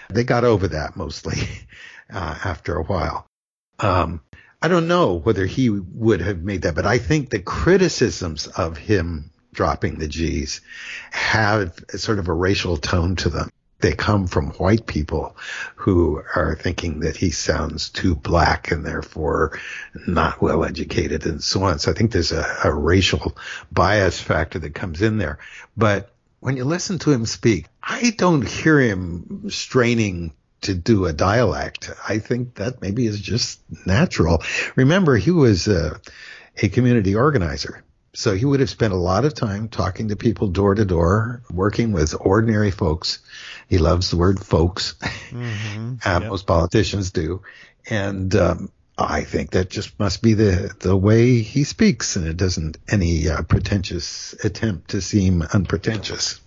They 0.09 0.23
got 0.23 0.43
over 0.43 0.67
that 0.69 0.95
mostly 0.95 1.39
uh, 2.13 2.37
after 2.45 2.75
a 2.75 2.83
while. 2.83 3.25
Um, 3.79 4.21
I 4.61 4.67
don't 4.67 4.87
know 4.87 5.15
whether 5.15 5.45
he 5.45 5.69
would 5.69 6.21
have 6.21 6.41
made 6.43 6.61
that, 6.61 6.75
but 6.75 6.85
I 6.85 6.97
think 6.97 7.29
the 7.29 7.39
criticisms 7.39 8.47
of 8.47 8.77
him 8.77 9.31
dropping 9.51 9.97
the 9.97 10.07
G's 10.07 10.61
have 11.11 11.77
sort 11.89 12.19
of 12.19 12.27
a 12.27 12.33
racial 12.33 12.77
tone 12.77 13.15
to 13.17 13.29
them. 13.29 13.49
They 13.83 13.91
come 13.91 14.27
from 14.27 14.51
white 14.51 14.87
people 14.87 15.35
who 15.75 16.23
are 16.35 16.55
thinking 16.55 17.01
that 17.01 17.17
he 17.17 17.31
sounds 17.31 17.89
too 17.89 18.15
black 18.15 18.71
and 18.71 18.85
therefore 18.85 19.59
not 20.07 20.41
well 20.41 20.63
educated 20.63 21.25
and 21.25 21.43
so 21.43 21.63
on. 21.63 21.79
So 21.79 21.91
I 21.91 21.93
think 21.93 22.13
there's 22.13 22.31
a, 22.31 22.45
a 22.63 22.73
racial 22.73 23.37
bias 23.73 24.21
factor 24.21 24.57
that 24.59 24.73
comes 24.73 25.01
in 25.01 25.17
there. 25.17 25.39
But 25.75 26.13
when 26.39 26.55
you 26.55 26.63
listen 26.63 26.97
to 26.99 27.11
him 27.11 27.25
speak, 27.25 27.65
I 27.83 28.15
don't 28.17 28.47
hear 28.47 28.79
him 28.79 29.49
straining 29.49 30.31
to 30.61 30.73
do 30.73 31.05
a 31.05 31.11
dialect. 31.11 31.91
I 32.07 32.19
think 32.19 32.55
that 32.55 32.81
maybe 32.81 33.05
is 33.05 33.19
just 33.19 33.59
natural. 33.85 34.43
Remember, 34.77 35.17
he 35.17 35.31
was 35.31 35.67
a, 35.67 35.99
a 36.61 36.69
community 36.69 37.15
organizer. 37.15 37.83
So 38.15 38.35
he 38.35 38.45
would 38.45 38.59
have 38.59 38.69
spent 38.69 38.93
a 38.93 38.97
lot 38.97 39.25
of 39.25 39.33
time 39.33 39.69
talking 39.69 40.09
to 40.09 40.15
people 40.15 40.47
door 40.47 40.75
to 40.75 40.85
door, 40.85 41.41
working 41.51 41.93
with 41.93 42.13
ordinary 42.19 42.69
folks. 42.69 43.19
He 43.67 43.79
loves 43.79 44.11
the 44.11 44.17
word 44.17 44.39
folks. 44.39 44.95
Mm-hmm. 45.31 45.95
Uh, 46.05 46.19
Yep. 46.21 46.29
Most 46.29 46.47
politicians 46.47 47.11
do. 47.11 47.41
And 47.89 48.35
um, 48.35 48.71
I 48.97 49.23
think 49.23 49.51
that 49.51 49.69
just 49.69 49.97
must 49.99 50.21
be 50.21 50.33
the, 50.33 50.73
the 50.79 50.95
way 50.95 51.41
he 51.41 51.63
speaks, 51.63 52.15
and 52.15 52.27
it 52.27 52.37
doesn't 52.37 52.77
any 52.87 53.27
uh, 53.29 53.41
pretentious 53.43 54.33
attempt 54.43 54.91
to 54.91 55.01
seem 55.01 55.41
unpretentious. 55.41 56.39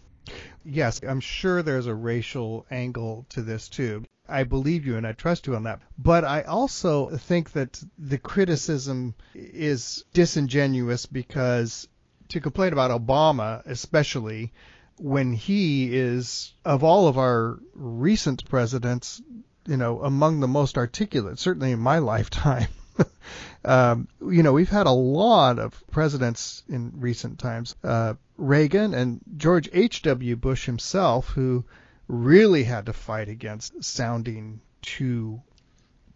Yes, 0.69 1.01
I'm 1.07 1.21
sure 1.21 1.63
there's 1.63 1.87
a 1.87 1.95
racial 1.95 2.67
angle 2.71 3.25
to 3.31 3.43
this 3.43 3.69
too. 3.69 4.05
I 4.29 4.43
believe 4.43 4.85
you 4.85 4.97
and 4.97 5.07
I 5.07 5.13
trust 5.13 5.47
you 5.47 5.55
on 5.55 5.63
that. 5.63 5.81
But 5.97 6.25
I 6.25 6.43
also 6.43 7.17
think 7.17 7.53
that 7.53 7.81
the 7.97 8.19
criticism 8.19 9.15
is 9.35 10.05
disingenuous 10.13 11.07
because 11.07 11.87
to 12.31 12.41
complain 12.41 12.73
about 12.73 12.91
Obama, 12.91 13.63
especially 13.67 14.53
when 14.99 15.33
he 15.33 15.97
is, 15.97 16.53
of 16.65 16.83
all 16.83 17.07
of 17.07 17.17
our 17.17 17.61
recent 17.75 18.49
presidents, 18.49 19.23
you 19.67 19.77
know, 19.77 20.03
among 20.03 20.41
the 20.41 20.49
most 20.49 20.77
articulate, 20.77 21.39
certainly 21.39 21.71
in 21.71 21.79
my 21.79 21.99
lifetime. 22.15 22.69
um, 23.65 24.09
you 24.21 24.43
know, 24.43 24.53
we've 24.53 24.69
had 24.69 24.87
a 24.87 24.91
lot 24.91 25.59
of 25.59 25.83
presidents 25.91 26.63
in 26.69 26.93
recent 26.97 27.39
times. 27.39 27.75
Uh, 27.83 28.15
Reagan 28.37 28.95
and 28.95 29.21
George 29.37 29.69
H.W. 29.73 30.37
Bush 30.37 30.67
himself, 30.67 31.29
who 31.29 31.65
really 32.09 32.65
had 32.65 32.87
to 32.87 32.93
fight 32.93 33.29
against 33.29 33.83
sounding 33.83 34.61
too 34.83 35.43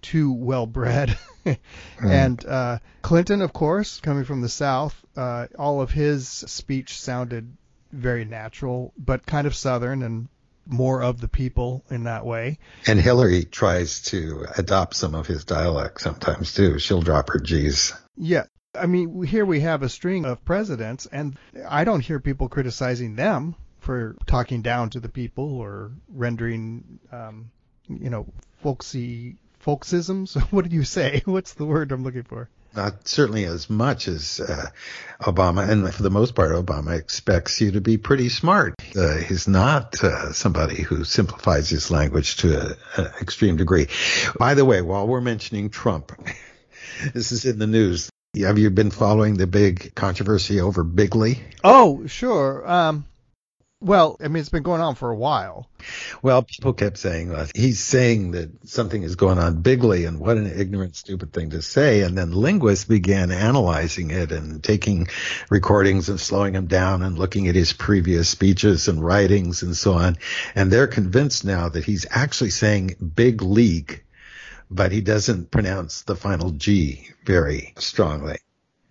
too 0.02 0.32
well 0.32 0.66
bred. 0.66 1.18
and 2.02 2.44
uh, 2.46 2.78
Clinton, 3.02 3.42
of 3.42 3.52
course, 3.52 4.00
coming 4.00 4.24
from 4.24 4.40
the 4.40 4.48
South, 4.48 4.94
uh, 5.16 5.46
all 5.58 5.80
of 5.80 5.90
his 5.90 6.26
speech 6.28 6.98
sounded 6.98 7.56
very 7.92 8.24
natural, 8.24 8.92
but 8.96 9.26
kind 9.26 9.46
of 9.46 9.54
Southern 9.54 10.02
and 10.02 10.28
more 10.70 11.02
of 11.02 11.20
the 11.20 11.28
people 11.28 11.84
in 11.90 12.04
that 12.04 12.24
way. 12.24 12.58
And 12.86 13.00
Hillary 13.00 13.44
tries 13.44 14.02
to 14.02 14.46
adopt 14.56 14.94
some 14.96 15.14
of 15.14 15.26
his 15.26 15.44
dialect 15.44 16.00
sometimes 16.00 16.54
too. 16.54 16.78
She'll 16.78 17.02
drop 17.02 17.30
her 17.30 17.40
G's. 17.40 17.92
Yeah. 18.16 18.44
I 18.74 18.86
mean, 18.86 19.24
here 19.24 19.44
we 19.44 19.60
have 19.60 19.82
a 19.82 19.88
string 19.88 20.24
of 20.24 20.44
presidents, 20.44 21.06
and 21.06 21.36
I 21.68 21.82
don't 21.82 22.04
hear 22.04 22.20
people 22.20 22.48
criticizing 22.48 23.16
them 23.16 23.56
for 23.80 24.16
talking 24.26 24.62
down 24.62 24.90
to 24.90 25.00
the 25.00 25.08
people 25.08 25.58
or 25.58 25.90
rendering, 26.08 27.00
um, 27.10 27.50
you 27.88 28.10
know, 28.10 28.26
folksy 28.62 29.36
folksisms. 29.64 30.36
What 30.52 30.62
did 30.62 30.72
you 30.72 30.84
say? 30.84 31.22
What's 31.24 31.54
the 31.54 31.66
word 31.66 31.92
I'm 31.92 32.04
looking 32.04 32.22
for? 32.22 32.48
Not 32.74 33.08
certainly 33.08 33.44
as 33.44 33.68
much 33.68 34.06
as 34.06 34.38
uh, 34.38 34.66
Obama, 35.20 35.68
and 35.68 35.92
for 35.92 36.02
the 36.02 36.10
most 36.10 36.34
part, 36.34 36.52
Obama 36.52 36.96
expects 36.96 37.60
you 37.60 37.72
to 37.72 37.80
be 37.80 37.98
pretty 37.98 38.28
smart. 38.28 38.74
Uh, 38.96 39.16
he's 39.16 39.48
not 39.48 40.02
uh, 40.04 40.32
somebody 40.32 40.82
who 40.82 41.04
simplifies 41.04 41.68
his 41.68 41.90
language 41.90 42.36
to 42.38 42.76
an 42.96 43.06
extreme 43.20 43.56
degree. 43.56 43.88
By 44.38 44.54
the 44.54 44.64
way, 44.64 44.82
while 44.82 45.08
we're 45.08 45.20
mentioning 45.20 45.70
Trump, 45.70 46.12
this 47.12 47.32
is 47.32 47.44
in 47.44 47.58
the 47.58 47.66
news. 47.66 48.08
Have 48.40 48.58
you 48.58 48.70
been 48.70 48.92
following 48.92 49.34
the 49.34 49.48
big 49.48 49.92
controversy 49.96 50.60
over 50.60 50.84
Bigly? 50.84 51.40
Oh, 51.64 52.06
sure. 52.06 52.70
Um, 52.70 53.04
well, 53.82 54.18
I 54.22 54.28
mean, 54.28 54.40
it's 54.40 54.50
been 54.50 54.62
going 54.62 54.82
on 54.82 54.94
for 54.94 55.10
a 55.10 55.16
while. 55.16 55.70
Well, 56.22 56.42
people 56.42 56.74
kept 56.74 56.98
saying 56.98 57.32
uh, 57.34 57.46
he's 57.54 57.80
saying 57.80 58.32
that 58.32 58.68
something 58.68 59.02
is 59.02 59.16
going 59.16 59.38
on 59.38 59.62
bigly, 59.62 60.04
and 60.04 60.20
what 60.20 60.36
an 60.36 60.46
ignorant, 60.46 60.96
stupid 60.96 61.32
thing 61.32 61.50
to 61.50 61.62
say. 61.62 62.02
And 62.02 62.16
then 62.16 62.32
linguists 62.32 62.84
began 62.84 63.30
analyzing 63.30 64.10
it 64.10 64.32
and 64.32 64.62
taking 64.62 65.08
recordings 65.48 66.10
and 66.10 66.20
slowing 66.20 66.52
them 66.52 66.66
down 66.66 67.02
and 67.02 67.18
looking 67.18 67.48
at 67.48 67.54
his 67.54 67.72
previous 67.72 68.28
speeches 68.28 68.86
and 68.88 69.02
writings 69.02 69.62
and 69.62 69.74
so 69.74 69.94
on. 69.94 70.18
And 70.54 70.70
they're 70.70 70.86
convinced 70.86 71.46
now 71.46 71.70
that 71.70 71.84
he's 71.84 72.04
actually 72.10 72.50
saying 72.50 72.96
big 73.14 73.40
league, 73.40 74.04
but 74.70 74.92
he 74.92 75.00
doesn't 75.00 75.50
pronounce 75.50 76.02
the 76.02 76.16
final 76.16 76.50
G 76.50 77.08
very 77.24 77.72
strongly. 77.78 78.38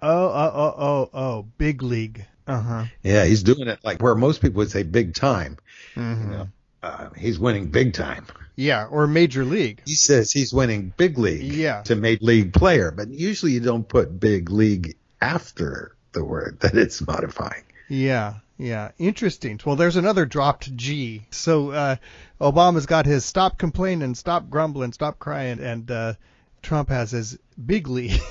Oh, 0.01 0.09
oh, 0.09 0.51
oh, 0.53 0.75
oh, 0.77 1.09
oh, 1.13 1.41
big 1.59 1.83
league. 1.83 2.25
Uh 2.49 2.61
huh. 2.61 2.85
Yeah, 3.03 3.25
he's 3.25 3.43
doing 3.43 3.67
it 3.67 3.79
like 3.83 4.01
where 4.01 4.15
most 4.15 4.41
people 4.41 4.57
would 4.57 4.71
say 4.71 4.83
big 4.83 5.13
time. 5.13 5.57
Mm-hmm. 5.95 6.31
You 6.31 6.37
know, 6.37 6.47
uh, 6.83 7.09
he's 7.17 7.39
winning 7.39 7.67
big 7.69 7.93
time. 7.93 8.25
Yeah, 8.55 8.85
or 8.87 9.07
major 9.07 9.45
league. 9.45 9.81
He 9.85 9.95
says 9.95 10.31
he's 10.31 10.51
winning 10.53 10.93
big 10.97 11.17
league 11.17 11.43
Yeah. 11.43 11.81
to 11.83 11.95
major 11.95 12.23
league 12.25 12.53
player, 12.53 12.91
but 12.91 13.07
usually 13.09 13.53
you 13.53 13.59
don't 13.61 13.87
put 13.87 14.19
big 14.19 14.49
league 14.49 14.97
after 15.21 15.95
the 16.11 16.23
word 16.25 16.57
that 16.61 16.75
it's 16.75 17.05
modifying. 17.05 17.63
Yeah, 17.87 18.35
yeah. 18.57 18.91
Interesting. 18.97 19.59
Well, 19.65 19.75
there's 19.77 19.95
another 19.95 20.25
dropped 20.25 20.75
G. 20.75 21.23
So 21.31 21.71
uh, 21.71 21.95
Obama's 22.41 22.85
got 22.85 23.05
his 23.05 23.23
stop 23.25 23.57
complaining, 23.57 24.15
stop 24.15 24.49
grumbling, 24.49 24.91
stop 24.91 25.19
crying, 25.19 25.59
and 25.59 25.89
uh, 25.89 26.13
Trump 26.61 26.89
has 26.89 27.11
his 27.11 27.37
bigly. 27.63 28.11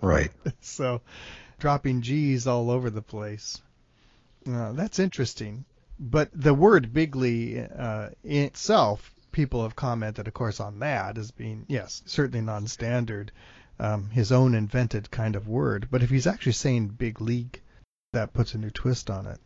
Right. 0.00 0.30
so 0.60 1.00
dropping 1.58 2.02
G's 2.02 2.46
all 2.46 2.70
over 2.70 2.90
the 2.90 3.02
place. 3.02 3.60
Uh, 4.46 4.72
that's 4.72 4.98
interesting. 4.98 5.64
But 5.98 6.30
the 6.34 6.54
word 6.54 6.92
bigly 6.92 7.60
uh, 7.60 8.10
itself, 8.22 9.14
people 9.32 9.62
have 9.62 9.76
commented, 9.76 10.26
of 10.26 10.34
course, 10.34 10.60
on 10.60 10.80
that 10.80 11.18
as 11.18 11.30
being, 11.30 11.64
yes, 11.68 12.02
certainly 12.06 12.40
non-standard, 12.40 13.32
um, 13.78 14.10
his 14.10 14.32
own 14.32 14.54
invented 14.54 15.10
kind 15.10 15.36
of 15.36 15.48
word. 15.48 15.88
But 15.90 16.02
if 16.02 16.10
he's 16.10 16.26
actually 16.26 16.52
saying 16.52 16.88
big 16.88 17.20
league, 17.20 17.60
that 18.12 18.32
puts 18.32 18.54
a 18.54 18.58
new 18.58 18.70
twist 18.70 19.10
on 19.10 19.26
it. 19.26 19.40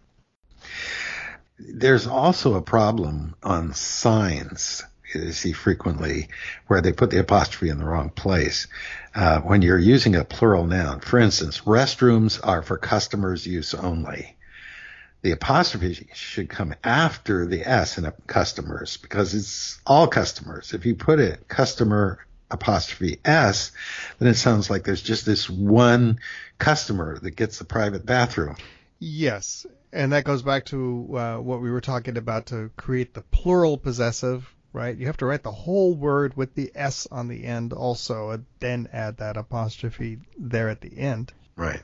There's 1.58 2.06
also 2.06 2.54
a 2.54 2.62
problem 2.62 3.34
on 3.42 3.74
signs 3.74 4.84
see 5.30 5.52
frequently 5.52 6.28
where 6.66 6.80
they 6.80 6.92
put 6.92 7.10
the 7.10 7.20
apostrophe 7.20 7.68
in 7.68 7.78
the 7.78 7.84
wrong 7.84 8.10
place. 8.10 8.66
Uh, 9.14 9.40
when 9.40 9.62
you're 9.62 9.78
using 9.78 10.14
a 10.14 10.24
plural 10.24 10.66
noun, 10.66 11.00
for 11.00 11.18
instance, 11.18 11.62
restrooms 11.62 12.40
are 12.42 12.62
for 12.62 12.76
customers' 12.76 13.46
use 13.46 13.74
only. 13.74 14.36
The 15.22 15.32
apostrophe 15.32 16.08
should 16.14 16.48
come 16.48 16.74
after 16.84 17.44
the 17.44 17.68
S 17.68 17.98
in 17.98 18.10
customers 18.26 18.96
because 18.98 19.34
it's 19.34 19.80
all 19.84 20.06
customers. 20.06 20.74
If 20.74 20.86
you 20.86 20.94
put 20.94 21.18
it 21.18 21.48
customer 21.48 22.24
apostrophe 22.50 23.18
S, 23.24 23.72
then 24.18 24.28
it 24.28 24.34
sounds 24.34 24.70
like 24.70 24.84
there's 24.84 25.02
just 25.02 25.26
this 25.26 25.50
one 25.50 26.20
customer 26.58 27.18
that 27.18 27.32
gets 27.32 27.58
the 27.58 27.64
private 27.64 28.06
bathroom. 28.06 28.56
Yes, 29.00 29.66
and 29.92 30.12
that 30.12 30.24
goes 30.24 30.42
back 30.42 30.66
to 30.66 31.08
uh, 31.16 31.36
what 31.38 31.60
we 31.60 31.70
were 31.70 31.80
talking 31.80 32.16
about 32.16 32.46
to 32.46 32.70
create 32.76 33.14
the 33.14 33.22
plural 33.22 33.78
possessive, 33.78 34.52
right? 34.78 34.96
You 34.96 35.06
have 35.06 35.16
to 35.16 35.26
write 35.26 35.42
the 35.42 35.50
whole 35.50 35.92
word 35.92 36.36
with 36.36 36.54
the 36.54 36.70
S 36.72 37.08
on 37.10 37.26
the 37.26 37.44
end 37.44 37.72
also, 37.72 38.30
and 38.30 38.46
then 38.60 38.88
add 38.92 39.16
that 39.16 39.36
apostrophe 39.36 40.18
there 40.38 40.68
at 40.68 40.80
the 40.80 40.96
end. 40.96 41.32
Right. 41.56 41.82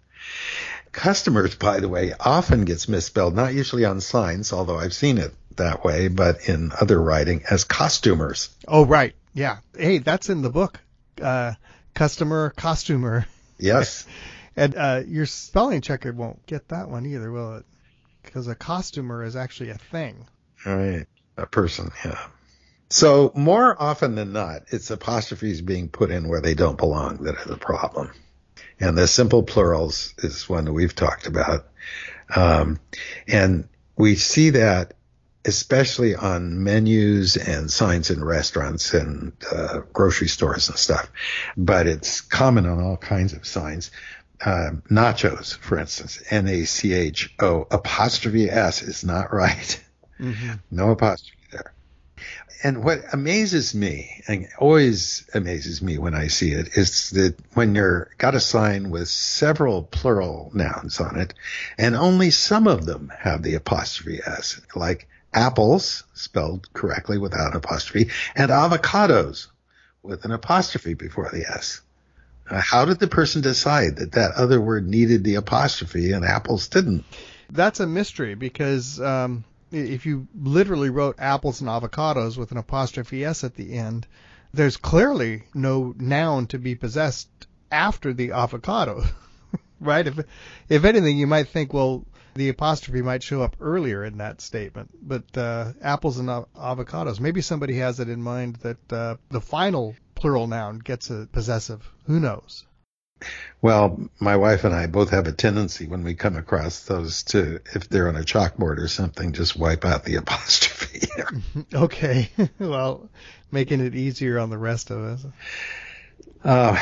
Customers, 0.93 1.57
by 1.57 1.81
the 1.81 1.89
way, 1.89 2.13
often 2.19 2.65
gets 2.65 2.89
misspelled, 2.89 3.35
not 3.35 3.53
usually 3.53 3.85
on 3.85 4.01
signs, 4.01 4.53
although 4.53 4.79
I've 4.79 4.95
seen 4.95 5.19
it 5.19 5.35
that 5.57 5.85
way, 5.85 6.07
but 6.07 6.49
in 6.49 6.71
other 6.81 7.03
writing 7.03 7.43
as 7.51 7.65
costumers. 7.65 8.49
Oh, 8.69 8.87
right. 8.87 9.15
Yeah. 9.35 9.59
Hey, 9.77 9.99
that's 9.99 10.31
in 10.31 10.43
the 10.43 10.51
book. 10.51 10.79
Uh, 11.21 11.55
customer, 11.95 12.51
costumer. 12.57 13.27
Yes. 13.59 14.07
and 14.57 14.77
uh, 14.77 15.03
your 15.05 15.27
spelling 15.27 15.81
checker 15.81 16.13
won't 16.13 16.47
get 16.47 16.69
that 16.69 16.89
one 16.89 17.07
either, 17.07 17.33
will 17.33 17.57
it? 17.57 17.65
Because 18.23 18.47
a 18.47 18.55
costumer 18.55 19.25
is 19.25 19.35
actually 19.35 19.71
a 19.71 19.79
thing. 19.79 20.27
Right. 20.65 21.07
A 21.37 21.47
person, 21.47 21.91
yeah. 22.05 22.25
So 22.95 23.33
more 23.35 23.75
often 23.83 24.15
than 24.15 24.33
not, 24.33 24.67
it's 24.69 24.89
apostrophes 24.89 25.61
being 25.61 25.89
put 25.89 26.13
in 26.13 26.29
where 26.29 26.41
they 26.41 26.55
don't 26.55 26.79
belong 26.79 27.25
that 27.25 27.37
are 27.37 27.49
the 27.49 27.57
problem. 27.57 28.13
And 28.79 28.97
the 28.97 29.09
simple 29.09 29.43
plurals 29.43 30.15
is 30.19 30.49
one 30.49 30.67
that 30.67 30.73
we've 30.73 30.95
talked 30.95 31.27
about. 31.27 31.67
Um, 32.37 32.79
and 33.27 33.69
we 33.97 34.15
see 34.15 34.51
that 34.51 34.95
especially 35.45 36.15
on 36.15 36.63
menus 36.63 37.37
and 37.37 37.69
signs 37.69 38.11
in 38.11 38.23
restaurants 38.23 38.95
and 38.95 39.33
uh, 39.51 39.81
grocery 39.93 40.29
stores 40.29 40.69
and 40.69 40.79
stuff. 40.79 41.11
But 41.57 41.89
it's 41.89 42.21
common 42.21 42.65
on 42.65 42.81
all 42.81 42.97
kinds 42.97 43.33
of 43.33 43.45
signs. 43.45 43.91
Uh, 44.41 44.71
nachos, 44.89 45.57
for 45.57 45.81
instance, 45.81 46.23
N-A-C-H-O 46.31 47.67
apostrophe 47.73 48.49
S 48.49 48.83
is 48.83 49.05
not 49.05 49.35
right. 49.35 49.85
Mm-hmm. 50.21 50.53
No 50.71 50.93
apostrophe. 50.93 51.34
And 52.64 52.83
what 52.83 53.12
amazes 53.12 53.75
me, 53.75 54.23
and 54.26 54.49
always 54.59 55.28
amazes 55.35 55.83
me 55.83 55.99
when 55.99 56.14
I 56.14 56.28
see 56.28 56.52
it, 56.52 56.78
is 56.78 57.11
that 57.11 57.37
when 57.52 57.75
you're 57.75 58.09
got 58.16 58.35
a 58.35 58.40
sign 58.40 58.88
with 58.88 59.09
several 59.09 59.83
plural 59.83 60.50
nouns 60.54 60.99
on 60.99 61.18
it, 61.18 61.35
and 61.76 61.94
only 61.94 62.30
some 62.30 62.66
of 62.66 62.87
them 62.87 63.12
have 63.18 63.42
the 63.42 63.54
apostrophe 63.56 64.21
S, 64.25 64.62
like 64.75 65.06
apples 65.35 66.04
spelled 66.14 66.73
correctly 66.73 67.18
without 67.18 67.50
an 67.50 67.59
apostrophe, 67.59 68.11
and 68.35 68.50
avocados 68.50 69.49
with 70.02 70.25
an 70.25 70.33
apostrophe 70.33 70.94
before 70.94 71.28
the 71.30 71.44
S. 71.47 71.83
How 72.47 72.87
did 72.87 72.99
the 72.99 73.09
person 73.09 73.42
decide 73.42 73.97
that 73.97 74.12
that 74.12 74.33
other 74.37 74.59
word 74.59 74.88
needed 74.88 75.23
the 75.23 75.35
apostrophe 75.35 76.12
and 76.12 76.25
apples 76.25 76.68
didn't? 76.68 77.04
That's 77.50 77.80
a 77.80 77.87
mystery 77.87 78.35
because 78.35 78.99
um, 79.02 79.44
if 79.75 80.07
you 80.07 80.28
literally 80.35 80.90
wrote 80.90 81.16
apples 81.19 81.61
and 81.61 81.69
avocados 81.69 82.37
with 82.37 82.52
an 82.52 82.59
apostrophe 82.59 83.25
s 83.25 83.45
at 83.45 83.54
the 83.54 83.75
end, 83.75 84.07
there's 84.52 84.76
clearly 84.76 85.45
no 85.54 85.95
noun 85.99 86.47
to 86.49 86.59
be 86.59 86.75
possessed 86.75 87.28
after 87.71 88.12
the 88.12 88.33
avocado, 88.33 89.04
right? 89.81 90.07
If 90.07 90.21
if 90.69 90.85
anything, 90.85 91.19
you 91.19 91.26
might 91.26 91.49
think, 91.49 91.73
well, 91.73 92.07
the 92.35 92.49
apostrophe 92.49 93.02
might 93.02 93.23
show 93.23 93.43
up 93.43 93.57
earlier 93.61 94.04
in 94.04 94.19
that 94.19 94.40
statement. 94.40 94.90
But 95.00 95.37
uh, 95.37 95.73
apples 95.81 96.19
and 96.19 96.28
avocados, 96.28 97.21
maybe 97.21 97.40
somebody 97.40 97.76
has 97.78 98.00
it 98.00 98.09
in 98.09 98.23
mind 98.23 98.57
that 98.57 98.93
uh, 98.93 99.16
the 99.31 99.40
final 99.40 99.95
plural 100.14 100.47
noun 100.47 100.78
gets 100.78 101.11
a 101.11 101.28
possessive. 101.31 101.88
Who 102.07 102.21
knows? 102.21 102.64
Well, 103.62 103.99
my 104.21 104.37
wife 104.37 104.64
and 104.64 104.75
I 104.75 104.87
both 104.87 105.11
have 105.11 105.26
a 105.26 105.33
tendency 105.33 105.87
when 105.87 106.04
we 106.04 106.14
come 106.14 106.37
across 106.37 106.85
those 106.85 107.23
to, 107.25 107.61
if 107.75 107.88
they're 107.88 108.09
on 108.09 108.16
a 108.16 108.21
chalkboard 108.21 108.78
or 108.78 108.88
something, 108.88 109.33
just 109.33 109.57
wipe 109.57 109.85
out 109.85 110.04
the 110.04 110.16
apostrophe. 110.16 111.09
okay. 111.75 112.28
well, 112.59 113.09
making 113.50 113.81
it 113.81 113.95
easier 113.95 114.38
on 114.38 114.50
the 114.50 114.59
rest 114.59 114.90
of 114.90 114.99
us. 114.99 115.26
Uh, 116.45 116.78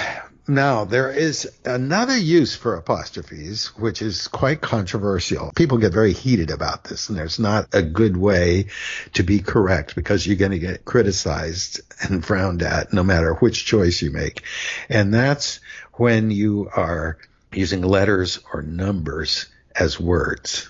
now, 0.49 0.85
there 0.85 1.11
is 1.13 1.49
another 1.65 2.17
use 2.17 2.57
for 2.57 2.75
apostrophes, 2.75 3.69
which 3.77 4.03
is 4.03 4.27
quite 4.27 4.61
controversial. 4.61 5.53
People 5.55 5.79
get 5.79 5.93
very 5.93 6.13
heated 6.13 6.51
about 6.51 6.83
this, 6.85 7.09
and 7.09 7.17
there's 7.17 7.39
not 7.39 7.69
a 7.73 7.83
good 7.83 8.17
way 8.17 8.67
to 9.15 9.23
be 9.23 9.39
correct 9.39 9.95
because 9.95 10.27
you're 10.27 10.37
going 10.37 10.51
to 10.51 10.59
get 10.59 10.85
criticized 10.85 11.81
and 12.03 12.25
frowned 12.25 12.63
at 12.63 12.93
no 12.93 13.05
matter 13.05 13.35
which 13.35 13.67
choice 13.67 14.03
you 14.03 14.11
make. 14.11 14.43
And 14.89 15.15
that's 15.15 15.61
when 15.93 16.33
you 16.33 16.69
are 16.75 17.19
using 17.53 17.83
letters 17.83 18.41
or 18.53 18.63
numbers 18.63 19.47
as 19.77 20.01
words. 20.01 20.69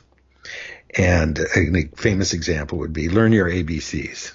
And 0.95 1.39
a 1.39 1.89
famous 1.97 2.35
example 2.35 2.79
would 2.79 2.93
be 2.93 3.09
learn 3.09 3.33
your 3.33 3.49
ABCs. 3.49 4.33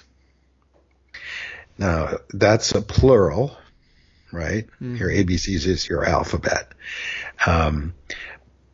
Now, 1.78 2.16
that's 2.30 2.72
a 2.72 2.82
plural 2.82 3.56
right? 4.32 4.66
Mm-hmm. 4.66 4.96
Your 4.96 5.10
ABCs 5.10 5.66
is 5.66 5.88
your 5.88 6.04
alphabet. 6.04 6.72
Um, 7.46 7.94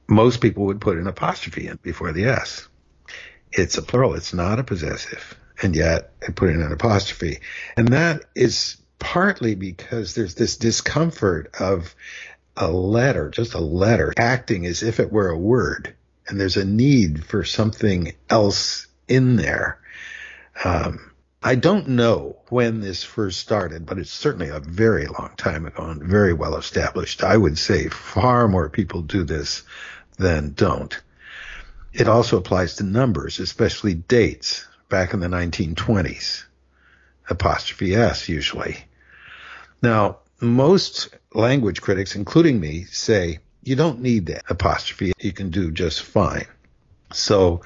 most 0.07 0.41
people 0.41 0.67
would 0.67 0.81
put 0.81 0.99
an 0.99 1.07
apostrophe 1.07 1.67
in 1.67 1.79
before 1.83 2.13
the 2.13 2.27
S. 2.27 2.69
It's 3.53 3.79
a 3.79 3.83
plural. 3.83 4.15
It's 4.15 4.35
not 4.35 4.59
a 4.59 4.65
possessive. 4.65 5.37
And 5.63 5.75
yet 5.75 6.13
I 6.27 6.33
put 6.33 6.51
in 6.51 6.61
an 6.61 6.73
apostrophe. 6.73 7.41
And 7.77 7.89
that 7.89 8.25
is 8.35 8.77
partly 8.99 9.55
because 9.55 10.15
there's 10.15 10.35
this 10.35 10.57
discomfort 10.57 11.55
of 11.59 11.95
a 12.57 12.71
letter, 12.71 13.31
just 13.31 13.55
a 13.55 13.61
letter, 13.61 14.13
acting 14.17 14.67
as 14.67 14.83
if 14.83 15.01
it 15.01 15.13
were 15.13 15.29
a 15.29 15.39
word. 15.39 15.95
And 16.27 16.41
there's 16.41 16.57
a 16.57 16.65
need 16.65 17.25
for 17.25 17.45
something 17.45 18.13
else 18.29 18.87
in 19.09 19.37
there. 19.37 19.79
Um, 20.65 21.13
I 21.47 21.57
don't 21.57 21.89
know 21.89 22.39
when 22.49 22.81
this 22.81 23.05
first 23.05 23.39
started, 23.39 23.85
but 23.85 23.99
it's 23.99 24.11
certainly 24.11 24.49
a 24.49 24.61
very 24.61 25.07
long 25.07 25.33
time 25.37 25.67
ago 25.67 25.85
and 25.85 26.03
very 26.03 26.33
well 26.33 26.57
established. 26.57 27.23
I 27.23 27.37
would 27.37 27.59
say 27.59 27.89
far 27.91 28.49
more 28.49 28.71
people 28.71 29.03
do 29.03 29.25
this 29.25 29.63
than 30.17 30.55
don't. 30.55 30.99
It 31.93 32.09
also 32.09 32.39
applies 32.39 32.77
to 32.77 32.85
numbers, 32.85 33.41
especially 33.41 33.93
dates 33.93 34.67
back 34.89 35.13
in 35.13 35.21
the 35.21 35.27
1920s. 35.27 36.45
Apostrophe 37.29 37.95
S 37.95 38.27
usually. 38.27 38.79
Now, 39.83 40.21
most 40.41 41.11
language 41.35 41.83
critics, 41.83 42.17
including 42.17 42.59
me, 42.59 42.85
say 42.85 43.41
you 43.63 43.77
don't 43.77 44.01
need 44.01 44.27
that 44.27 44.45
apostrophe. 44.49 45.13
You 45.21 45.33
can 45.33 45.51
do 45.51 45.71
just 45.71 46.01
fine. 46.01 46.47
So, 47.13 47.61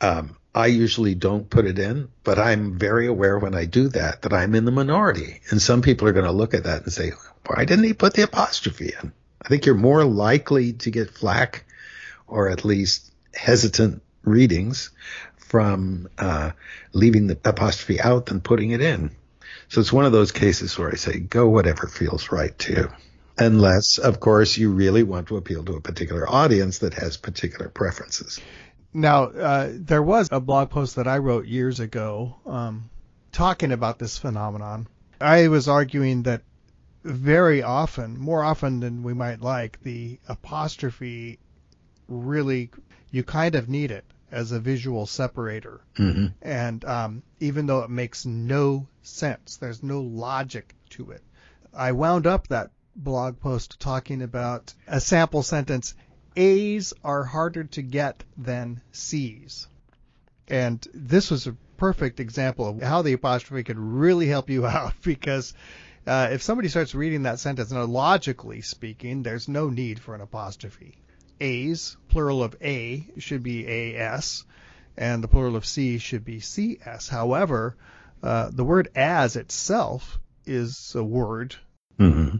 um, 0.00 0.36
I 0.54 0.66
usually 0.66 1.14
don't 1.14 1.48
put 1.48 1.66
it 1.66 1.78
in, 1.78 2.08
but 2.24 2.38
I'm 2.38 2.78
very 2.78 3.06
aware 3.06 3.38
when 3.38 3.54
I 3.54 3.66
do 3.66 3.88
that 3.88 4.22
that 4.22 4.32
I'm 4.32 4.54
in 4.54 4.64
the 4.64 4.72
minority. 4.72 5.40
And 5.50 5.62
some 5.62 5.80
people 5.80 6.08
are 6.08 6.12
going 6.12 6.24
to 6.24 6.32
look 6.32 6.54
at 6.54 6.64
that 6.64 6.82
and 6.82 6.92
say, 6.92 7.12
why 7.46 7.64
didn't 7.64 7.84
he 7.84 7.92
put 7.92 8.14
the 8.14 8.22
apostrophe 8.22 8.92
in? 9.00 9.12
I 9.42 9.48
think 9.48 9.64
you're 9.64 9.74
more 9.76 10.04
likely 10.04 10.72
to 10.74 10.90
get 10.90 11.10
flack 11.10 11.64
or 12.26 12.48
at 12.48 12.64
least 12.64 13.12
hesitant 13.34 14.02
readings 14.24 14.90
from 15.36 16.08
uh, 16.18 16.50
leaving 16.92 17.26
the 17.26 17.38
apostrophe 17.44 18.00
out 18.00 18.26
than 18.26 18.40
putting 18.40 18.72
it 18.72 18.80
in. 18.80 19.10
So 19.68 19.80
it's 19.80 19.92
one 19.92 20.04
of 20.04 20.12
those 20.12 20.32
cases 20.32 20.76
where 20.76 20.90
I 20.90 20.96
say, 20.96 21.20
go 21.20 21.48
whatever 21.48 21.86
feels 21.86 22.32
right 22.32 22.56
to 22.60 22.72
you. 22.72 22.92
Unless, 23.38 23.98
of 23.98 24.20
course, 24.20 24.58
you 24.58 24.70
really 24.70 25.02
want 25.02 25.28
to 25.28 25.36
appeal 25.36 25.64
to 25.64 25.74
a 25.74 25.80
particular 25.80 26.28
audience 26.28 26.78
that 26.78 26.94
has 26.94 27.16
particular 27.16 27.68
preferences. 27.68 28.40
Now, 28.92 29.24
uh, 29.24 29.70
there 29.72 30.02
was 30.02 30.28
a 30.32 30.40
blog 30.40 30.70
post 30.70 30.96
that 30.96 31.06
I 31.06 31.18
wrote 31.18 31.46
years 31.46 31.80
ago 31.80 32.36
um, 32.46 32.90
talking 33.32 33.72
about 33.72 33.98
this 33.98 34.18
phenomenon. 34.18 34.88
I 35.20 35.48
was 35.48 35.68
arguing 35.68 36.24
that 36.24 36.42
very 37.04 37.62
often, 37.62 38.18
more 38.18 38.42
often 38.42 38.80
than 38.80 39.02
we 39.02 39.14
might 39.14 39.40
like, 39.40 39.80
the 39.82 40.18
apostrophe 40.28 41.38
really, 42.08 42.70
you 43.10 43.22
kind 43.22 43.54
of 43.54 43.68
need 43.68 43.90
it 43.90 44.04
as 44.30 44.52
a 44.52 44.60
visual 44.60 45.06
separator. 45.06 45.80
Mm-hmm. 45.96 46.26
And 46.42 46.84
um, 46.84 47.22
even 47.38 47.66
though 47.66 47.80
it 47.80 47.90
makes 47.90 48.26
no 48.26 48.86
sense, 49.02 49.56
there's 49.56 49.82
no 49.82 50.00
logic 50.00 50.74
to 50.90 51.10
it. 51.10 51.22
I 51.72 51.92
wound 51.92 52.26
up 52.26 52.48
that 52.48 52.70
blog 52.96 53.40
post 53.40 53.78
talking 53.80 54.22
about 54.22 54.74
a 54.86 55.00
sample 55.00 55.42
sentence 55.42 55.94
A's 56.40 56.94
are 57.04 57.22
harder 57.22 57.64
to 57.64 57.82
get 57.82 58.24
than 58.38 58.80
C's. 58.92 59.68
And 60.48 60.84
this 60.94 61.30
was 61.30 61.46
a 61.46 61.56
perfect 61.76 62.18
example 62.18 62.66
of 62.66 62.80
how 62.82 63.02
the 63.02 63.12
apostrophe 63.12 63.62
could 63.62 63.78
really 63.78 64.26
help 64.26 64.48
you 64.48 64.66
out 64.78 64.94
because 65.02 65.52
uh, 66.06 66.30
if 66.32 66.40
somebody 66.40 66.68
starts 66.68 66.94
reading 66.94 67.24
that 67.24 67.40
sentence, 67.40 67.70
now 67.70 67.84
logically 67.84 68.62
speaking, 68.62 69.22
there's 69.22 69.48
no 69.48 69.68
need 69.68 69.98
for 70.00 70.14
an 70.14 70.22
apostrophe. 70.22 70.96
A's, 71.42 71.98
plural 72.08 72.42
of 72.42 72.56
A, 72.62 73.06
should 73.18 73.42
be 73.42 73.96
AS, 73.96 74.44
and 74.96 75.22
the 75.22 75.28
plural 75.28 75.56
of 75.56 75.66
C 75.66 75.98
should 75.98 76.24
be 76.24 76.40
CS. 76.40 77.06
However, 77.06 77.76
uh, 78.22 78.50
the 78.50 78.64
word 78.64 78.88
as 78.94 79.36
itself 79.36 80.18
is 80.46 80.94
a 80.94 81.04
word. 81.04 81.54
Mm-hmm. 81.98 82.38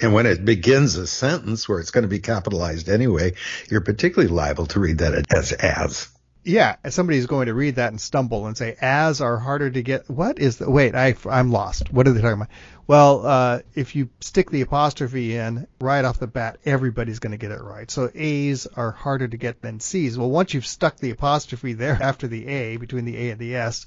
And 0.00 0.12
when 0.12 0.26
it 0.26 0.44
begins 0.44 0.96
a 0.96 1.06
sentence 1.06 1.68
where 1.68 1.78
it's 1.78 1.90
going 1.90 2.02
to 2.02 2.08
be 2.08 2.18
capitalized 2.18 2.88
anyway, 2.88 3.34
you're 3.70 3.80
particularly 3.80 4.32
liable 4.32 4.66
to 4.66 4.80
read 4.80 4.98
that 4.98 5.24
as 5.32 5.52
as. 5.52 6.08
Yeah, 6.46 6.76
somebody's 6.90 7.24
going 7.24 7.46
to 7.46 7.54
read 7.54 7.76
that 7.76 7.90
and 7.90 8.00
stumble 8.00 8.46
and 8.46 8.54
say, 8.54 8.76
"As 8.78 9.22
are 9.22 9.38
harder 9.38 9.70
to 9.70 9.82
get." 9.82 10.10
What 10.10 10.38
is 10.38 10.58
the? 10.58 10.68
Wait, 10.68 10.94
I 10.94 11.14
I'm 11.24 11.50
lost. 11.50 11.90
What 11.90 12.06
are 12.06 12.12
they 12.12 12.20
talking 12.20 12.42
about? 12.42 12.50
Well, 12.86 13.24
uh, 13.24 13.60
if 13.74 13.96
you 13.96 14.10
stick 14.20 14.50
the 14.50 14.60
apostrophe 14.60 15.36
in 15.36 15.66
right 15.80 16.04
off 16.04 16.18
the 16.18 16.26
bat, 16.26 16.58
everybody's 16.66 17.18
going 17.18 17.30
to 17.30 17.38
get 17.38 17.50
it 17.50 17.62
right. 17.62 17.90
So 17.90 18.10
A's 18.14 18.66
are 18.66 18.90
harder 18.90 19.26
to 19.26 19.36
get 19.38 19.62
than 19.62 19.80
C's. 19.80 20.18
Well, 20.18 20.28
once 20.28 20.52
you've 20.52 20.66
stuck 20.66 20.98
the 20.98 21.10
apostrophe 21.10 21.72
there 21.72 21.98
after 22.02 22.28
the 22.28 22.46
A, 22.46 22.76
between 22.76 23.06
the 23.06 23.16
A 23.16 23.30
and 23.30 23.40
the 23.40 23.56
S, 23.56 23.86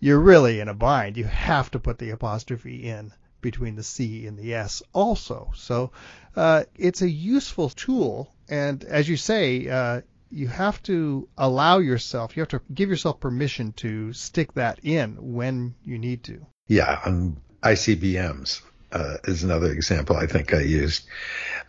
you're 0.00 0.18
really 0.18 0.58
in 0.58 0.68
a 0.68 0.74
bind. 0.74 1.16
You 1.16 1.24
have 1.24 1.70
to 1.72 1.78
put 1.78 1.98
the 1.98 2.10
apostrophe 2.10 2.88
in 2.88 3.12
between 3.44 3.76
the 3.76 3.82
C 3.82 4.26
and 4.26 4.38
the 4.38 4.54
S 4.54 4.82
also. 4.94 5.52
So 5.54 5.92
uh, 6.34 6.64
it's 6.74 7.02
a 7.02 7.10
useful 7.10 7.68
tool, 7.68 8.34
and 8.48 8.82
as 8.82 9.06
you 9.08 9.18
say, 9.18 9.68
uh, 9.68 10.00
you 10.30 10.48
have 10.48 10.82
to 10.84 11.28
allow 11.36 11.78
yourself, 11.78 12.36
you 12.36 12.40
have 12.40 12.48
to 12.48 12.60
give 12.72 12.88
yourself 12.88 13.20
permission 13.20 13.72
to 13.72 14.12
stick 14.14 14.54
that 14.54 14.80
in 14.82 15.34
when 15.34 15.74
you 15.84 15.98
need 15.98 16.24
to. 16.24 16.44
Yeah, 16.66 16.98
on 17.04 17.36
ICBMs 17.62 18.62
uh, 18.90 19.18
is 19.24 19.44
another 19.44 19.70
example 19.70 20.16
I 20.16 20.26
think 20.26 20.54
I 20.54 20.62
used. 20.62 21.04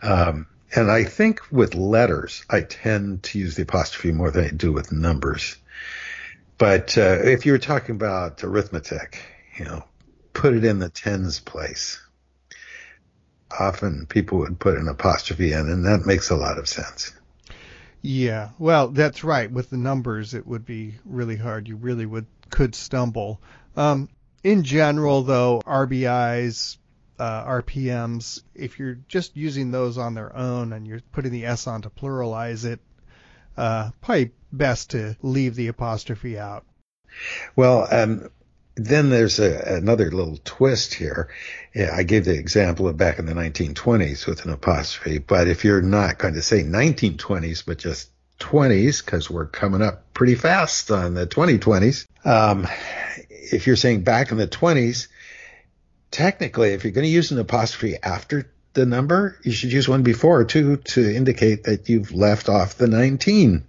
Um, 0.02 0.46
and 0.74 0.90
I 0.90 1.04
think 1.04 1.40
with 1.52 1.74
letters, 1.74 2.44
I 2.50 2.62
tend 2.62 3.22
to 3.24 3.38
use 3.38 3.54
the 3.54 3.62
apostrophe 3.62 4.12
more 4.12 4.30
than 4.30 4.44
I 4.46 4.48
do 4.48 4.72
with 4.72 4.90
numbers. 4.90 5.56
But 6.58 6.96
uh, 6.96 7.18
if 7.22 7.44
you're 7.44 7.58
talking 7.58 7.94
about 7.94 8.42
arithmetic, 8.42 9.20
you 9.58 9.66
know, 9.66 9.84
put 10.36 10.54
it 10.54 10.64
in 10.64 10.78
the 10.78 10.90
tens 10.90 11.40
place. 11.40 11.98
Often 13.58 14.06
people 14.06 14.38
would 14.38 14.60
put 14.60 14.76
an 14.76 14.86
apostrophe 14.86 15.52
in, 15.52 15.70
and 15.70 15.86
that 15.86 16.04
makes 16.04 16.28
a 16.28 16.36
lot 16.36 16.58
of 16.58 16.68
sense. 16.68 17.14
Yeah, 18.02 18.50
well, 18.58 18.88
that's 18.88 19.24
right. 19.24 19.50
With 19.50 19.70
the 19.70 19.78
numbers, 19.78 20.34
it 20.34 20.46
would 20.46 20.66
be 20.66 20.94
really 21.06 21.36
hard. 21.36 21.66
You 21.66 21.76
really 21.76 22.04
would 22.04 22.26
could 22.50 22.74
stumble. 22.74 23.40
Um, 23.76 24.10
in 24.44 24.62
general, 24.62 25.22
though, 25.22 25.62
RBIs, 25.66 26.76
uh, 27.18 27.44
RPMs, 27.44 28.42
if 28.54 28.78
you're 28.78 28.98
just 29.08 29.36
using 29.36 29.70
those 29.70 29.96
on 29.96 30.12
their 30.14 30.36
own 30.36 30.74
and 30.74 30.86
you're 30.86 31.00
putting 31.12 31.32
the 31.32 31.46
S 31.46 31.66
on 31.66 31.82
to 31.82 31.90
pluralize 31.90 32.66
it, 32.66 32.80
uh, 33.56 33.90
probably 34.02 34.32
best 34.52 34.90
to 34.90 35.16
leave 35.22 35.54
the 35.54 35.68
apostrophe 35.68 36.38
out. 36.38 36.66
Well, 37.56 37.88
um, 37.90 38.28
then 38.76 39.08
there's 39.08 39.38
a, 39.38 39.76
another 39.76 40.10
little 40.10 40.38
twist 40.44 40.94
here. 40.94 41.28
Yeah, 41.74 41.90
I 41.94 42.02
gave 42.02 42.26
the 42.26 42.38
example 42.38 42.86
of 42.86 42.96
back 42.96 43.18
in 43.18 43.26
the 43.26 43.32
1920s 43.32 44.26
with 44.26 44.44
an 44.44 44.52
apostrophe, 44.52 45.18
but 45.18 45.48
if 45.48 45.64
you're 45.64 45.82
not 45.82 46.18
going 46.18 46.34
to 46.34 46.42
say 46.42 46.62
1920s, 46.62 47.64
but 47.66 47.78
just 47.78 48.10
20s, 48.38 49.04
because 49.04 49.30
we're 49.30 49.46
coming 49.46 49.80
up 49.80 50.12
pretty 50.12 50.34
fast 50.34 50.90
on 50.90 51.14
the 51.14 51.26
2020s, 51.26 52.06
um, 52.24 52.68
if 53.30 53.66
you're 53.66 53.76
saying 53.76 54.02
back 54.02 54.30
in 54.30 54.36
the 54.36 54.46
20s, 54.46 55.08
technically, 56.10 56.70
if 56.70 56.84
you're 56.84 56.92
going 56.92 57.06
to 57.06 57.10
use 57.10 57.30
an 57.30 57.38
apostrophe 57.38 57.96
after 58.02 58.50
the 58.74 58.84
number, 58.84 59.38
you 59.42 59.52
should 59.52 59.72
use 59.72 59.88
one 59.88 60.02
before 60.02 60.44
too 60.44 60.76
to 60.76 61.14
indicate 61.14 61.64
that 61.64 61.88
you've 61.88 62.12
left 62.12 62.50
off 62.50 62.76
the 62.76 62.86
19. 62.86 63.66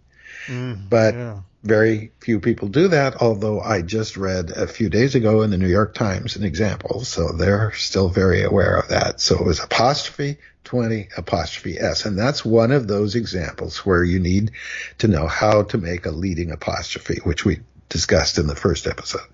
Mm, 0.48 0.90
but 0.90 1.14
yeah. 1.14 1.40
Very 1.68 2.12
few 2.20 2.40
people 2.40 2.68
do 2.68 2.88
that, 2.90 3.22
although 3.22 3.60
I 3.60 3.82
just 3.82 4.18
read 4.18 4.52
a 4.52 4.68
few 4.68 4.90
days 4.90 5.16
ago 5.16 5.42
in 5.42 5.50
the 5.50 5.58
New 5.58 5.68
York 5.68 5.94
Times 5.94 6.36
an 6.36 6.44
example. 6.44 7.04
So 7.04 7.32
they're 7.32 7.74
still 7.74 8.10
very 8.10 8.44
aware 8.44 8.76
of 8.78 8.90
that. 8.90 9.22
So 9.22 9.36
it 9.36 9.46
was 9.46 9.60
apostrophe 9.60 10.38
20 10.64 11.10
apostrophe 11.16 11.80
S. 11.80 12.06
And 12.06 12.18
that's 12.18 12.44
one 12.44 12.72
of 12.72 12.88
those 12.88 13.16
examples 13.16 13.86
where 13.86 14.04
you 14.04 14.20
need 14.20 14.52
to 15.00 15.08
know 15.08 15.28
how 15.28 15.64
to 15.64 15.78
make 15.78 16.06
a 16.06 16.12
leading 16.12 16.52
apostrophe, 16.52 17.20
which 17.24 17.46
we 17.46 17.60
discussed 17.90 18.38
in 18.38 18.48
the 18.48 18.56
first 18.56 18.88
episode. 18.88 19.28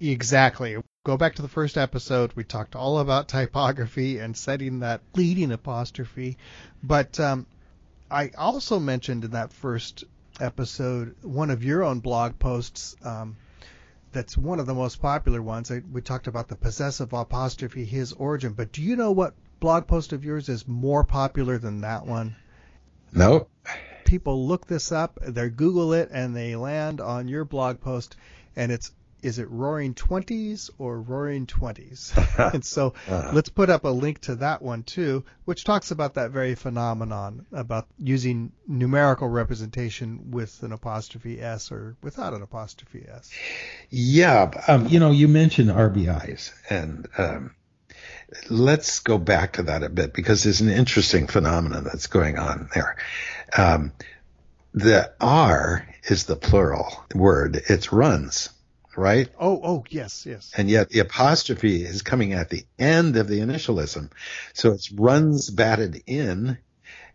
Exactly. 0.00 0.76
Go 1.04 1.16
back 1.16 1.34
to 1.34 1.42
the 1.42 1.48
first 1.48 1.76
episode. 1.76 2.32
We 2.34 2.44
talked 2.44 2.76
all 2.76 2.98
about 2.98 3.28
typography 3.28 4.18
and 4.18 4.36
setting 4.36 4.80
that 4.80 5.00
leading 5.14 5.52
apostrophe. 5.52 6.38
But 6.82 7.18
um, 7.18 7.46
I 8.10 8.30
also 8.36 8.78
mentioned 8.78 9.24
in 9.24 9.32
that 9.32 9.52
first 9.52 10.04
episode 10.40 11.14
one 11.22 11.50
of 11.50 11.64
your 11.64 11.82
own 11.82 12.00
blog 12.00 12.38
posts. 12.38 12.96
Um, 13.02 13.36
that's 14.12 14.36
one 14.36 14.58
of 14.58 14.66
the 14.66 14.74
most 14.74 15.00
popular 15.00 15.42
ones. 15.42 15.70
we 15.92 16.00
talked 16.00 16.26
about 16.26 16.48
the 16.48 16.56
possessive 16.56 17.12
apostrophe, 17.12 17.84
his 17.84 18.12
origin. 18.14 18.52
But 18.52 18.72
do 18.72 18.82
you 18.82 18.96
know 18.96 19.12
what 19.12 19.34
blog 19.60 19.86
post 19.86 20.12
of 20.12 20.24
yours 20.24 20.48
is 20.48 20.66
more 20.66 21.04
popular 21.04 21.58
than 21.58 21.82
that 21.82 22.06
one? 22.06 22.36
No. 23.12 23.48
People 24.04 24.46
look 24.46 24.66
this 24.66 24.92
up, 24.92 25.18
they 25.22 25.50
Google 25.50 25.92
it, 25.92 26.08
and 26.10 26.34
they 26.34 26.56
land 26.56 27.00
on 27.00 27.28
your 27.28 27.44
blog 27.44 27.80
post, 27.80 28.16
and 28.56 28.72
it's 28.72 28.92
is 29.22 29.38
it 29.38 29.50
Roaring 29.50 29.94
Twenties 29.94 30.70
or 30.78 31.00
Roaring 31.00 31.46
Twenties? 31.46 32.12
and 32.38 32.64
so 32.64 32.94
uh-huh. 33.08 33.30
let's 33.32 33.48
put 33.48 33.70
up 33.70 33.84
a 33.84 33.88
link 33.88 34.20
to 34.22 34.36
that 34.36 34.62
one 34.62 34.82
too, 34.82 35.24
which 35.44 35.64
talks 35.64 35.90
about 35.90 36.14
that 36.14 36.30
very 36.30 36.54
phenomenon 36.54 37.46
about 37.52 37.88
using 37.98 38.52
numerical 38.66 39.28
representation 39.28 40.30
with 40.30 40.62
an 40.62 40.72
apostrophe 40.72 41.40
s 41.40 41.72
or 41.72 41.96
without 42.02 42.34
an 42.34 42.42
apostrophe 42.42 43.06
s. 43.08 43.30
Yeah, 43.90 44.50
um, 44.68 44.88
you 44.88 45.00
know, 45.00 45.10
you 45.10 45.28
mentioned 45.28 45.70
RBIs, 45.70 46.52
and 46.70 47.08
um, 47.18 47.54
let's 48.48 49.00
go 49.00 49.18
back 49.18 49.54
to 49.54 49.64
that 49.64 49.82
a 49.82 49.88
bit 49.88 50.12
because 50.12 50.44
there's 50.44 50.60
an 50.60 50.70
interesting 50.70 51.26
phenomenon 51.26 51.84
that's 51.84 52.06
going 52.06 52.38
on 52.38 52.68
there. 52.74 52.96
Um, 53.56 53.92
the 54.74 55.12
R 55.20 55.88
is 56.04 56.24
the 56.24 56.36
plural 56.36 57.04
word; 57.14 57.56
it 57.56 57.90
runs 57.90 58.50
right? 58.98 59.28
Oh, 59.38 59.60
oh, 59.62 59.84
yes, 59.88 60.26
yes. 60.26 60.52
And 60.56 60.68
yet 60.68 60.90
the 60.90 60.98
apostrophe 60.98 61.84
is 61.84 62.02
coming 62.02 62.32
at 62.32 62.50
the 62.50 62.64
end 62.78 63.16
of 63.16 63.28
the 63.28 63.40
initialism. 63.40 64.10
So 64.52 64.72
it's 64.72 64.92
runs 64.92 65.48
batted 65.50 66.02
in, 66.06 66.58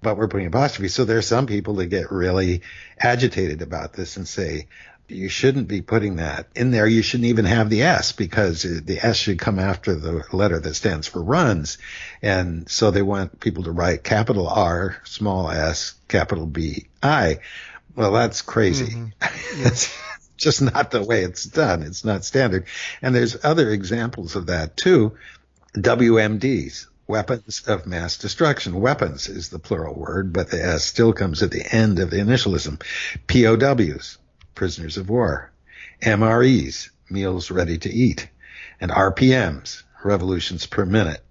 but 0.02 0.18
we're 0.18 0.28
putting 0.28 0.48
apostrophe. 0.48 0.88
So 0.88 1.06
there's 1.06 1.28
some 1.28 1.46
people 1.46 1.76
that 1.76 1.88
get 1.88 2.12
really 2.12 2.62
agitated 3.00 3.62
about 3.62 3.94
this 3.94 4.18
and 4.18 4.28
say, 4.28 4.68
you 5.10 5.28
shouldn't 5.30 5.68
be 5.68 5.82
putting 5.82 6.16
that 6.16 6.48
in 6.56 6.72
there. 6.72 6.88
You 6.88 7.02
shouldn't 7.02 7.28
even 7.30 7.46
have 7.46 7.70
the 7.70 7.84
S 7.84 8.14
because 8.14 8.64
the 8.64 9.00
S 9.06 9.18
should 9.18 9.38
come 9.38 9.60
after 9.60 9.96
the 9.96 10.24
letter 10.32 10.60
that 10.60 10.74
stands 10.76 11.08
for 11.08 11.22
runs. 11.22 11.78
And 12.22 12.70
so 12.70 12.90
they 12.90 13.02
want 13.02 13.40
people 13.40 13.64
to 13.64 13.72
write 13.72 14.04
capital 14.04 14.48
R, 14.48 14.98
small 15.04 15.52
s, 15.52 15.94
capital 16.08 16.46
B, 16.46 16.88
I. 17.02 17.40
Well, 17.96 18.14
that's 18.14 18.42
crazy. 18.42 18.88
Mm-hmm. 18.88 19.60
Yes. 19.62 19.96
Just 20.38 20.62
not 20.62 20.92
the 20.92 21.04
way 21.04 21.24
it's 21.24 21.44
done. 21.44 21.84
It's 21.84 22.06
not 22.06 22.26
standard. 22.26 22.66
And 23.02 23.16
there's 23.16 23.44
other 23.44 23.70
examples 23.70 24.36
of 24.36 24.48
that 24.48 24.78
too. 24.78 25.18
WMDs, 25.76 26.88
weapons 27.08 27.64
of 27.68 27.86
mass 27.86 28.18
destruction. 28.18 28.80
Weapons 28.80 29.28
is 29.28 29.50
the 29.50 29.60
plural 29.60 29.96
word, 29.96 30.34
but 30.34 30.50
the 30.50 30.64
S 30.64 30.84
still 30.84 31.14
comes 31.14 31.42
at 31.42 31.52
the 31.52 31.66
end 31.74 32.00
of 32.00 32.10
the 32.10 32.18
initialism. 32.18 32.82
POWs, 33.28 34.18
prisoners 34.56 34.98
of 34.98 35.10
war. 35.10 35.52
MREs, 36.02 36.90
meals 37.10 37.52
ready 37.52 37.78
to 37.80 37.92
eat. 37.92 38.30
And 38.80 38.92
RPMs, 38.92 39.84
revolutions 40.04 40.66
per 40.66 40.86
minute. 40.86 41.24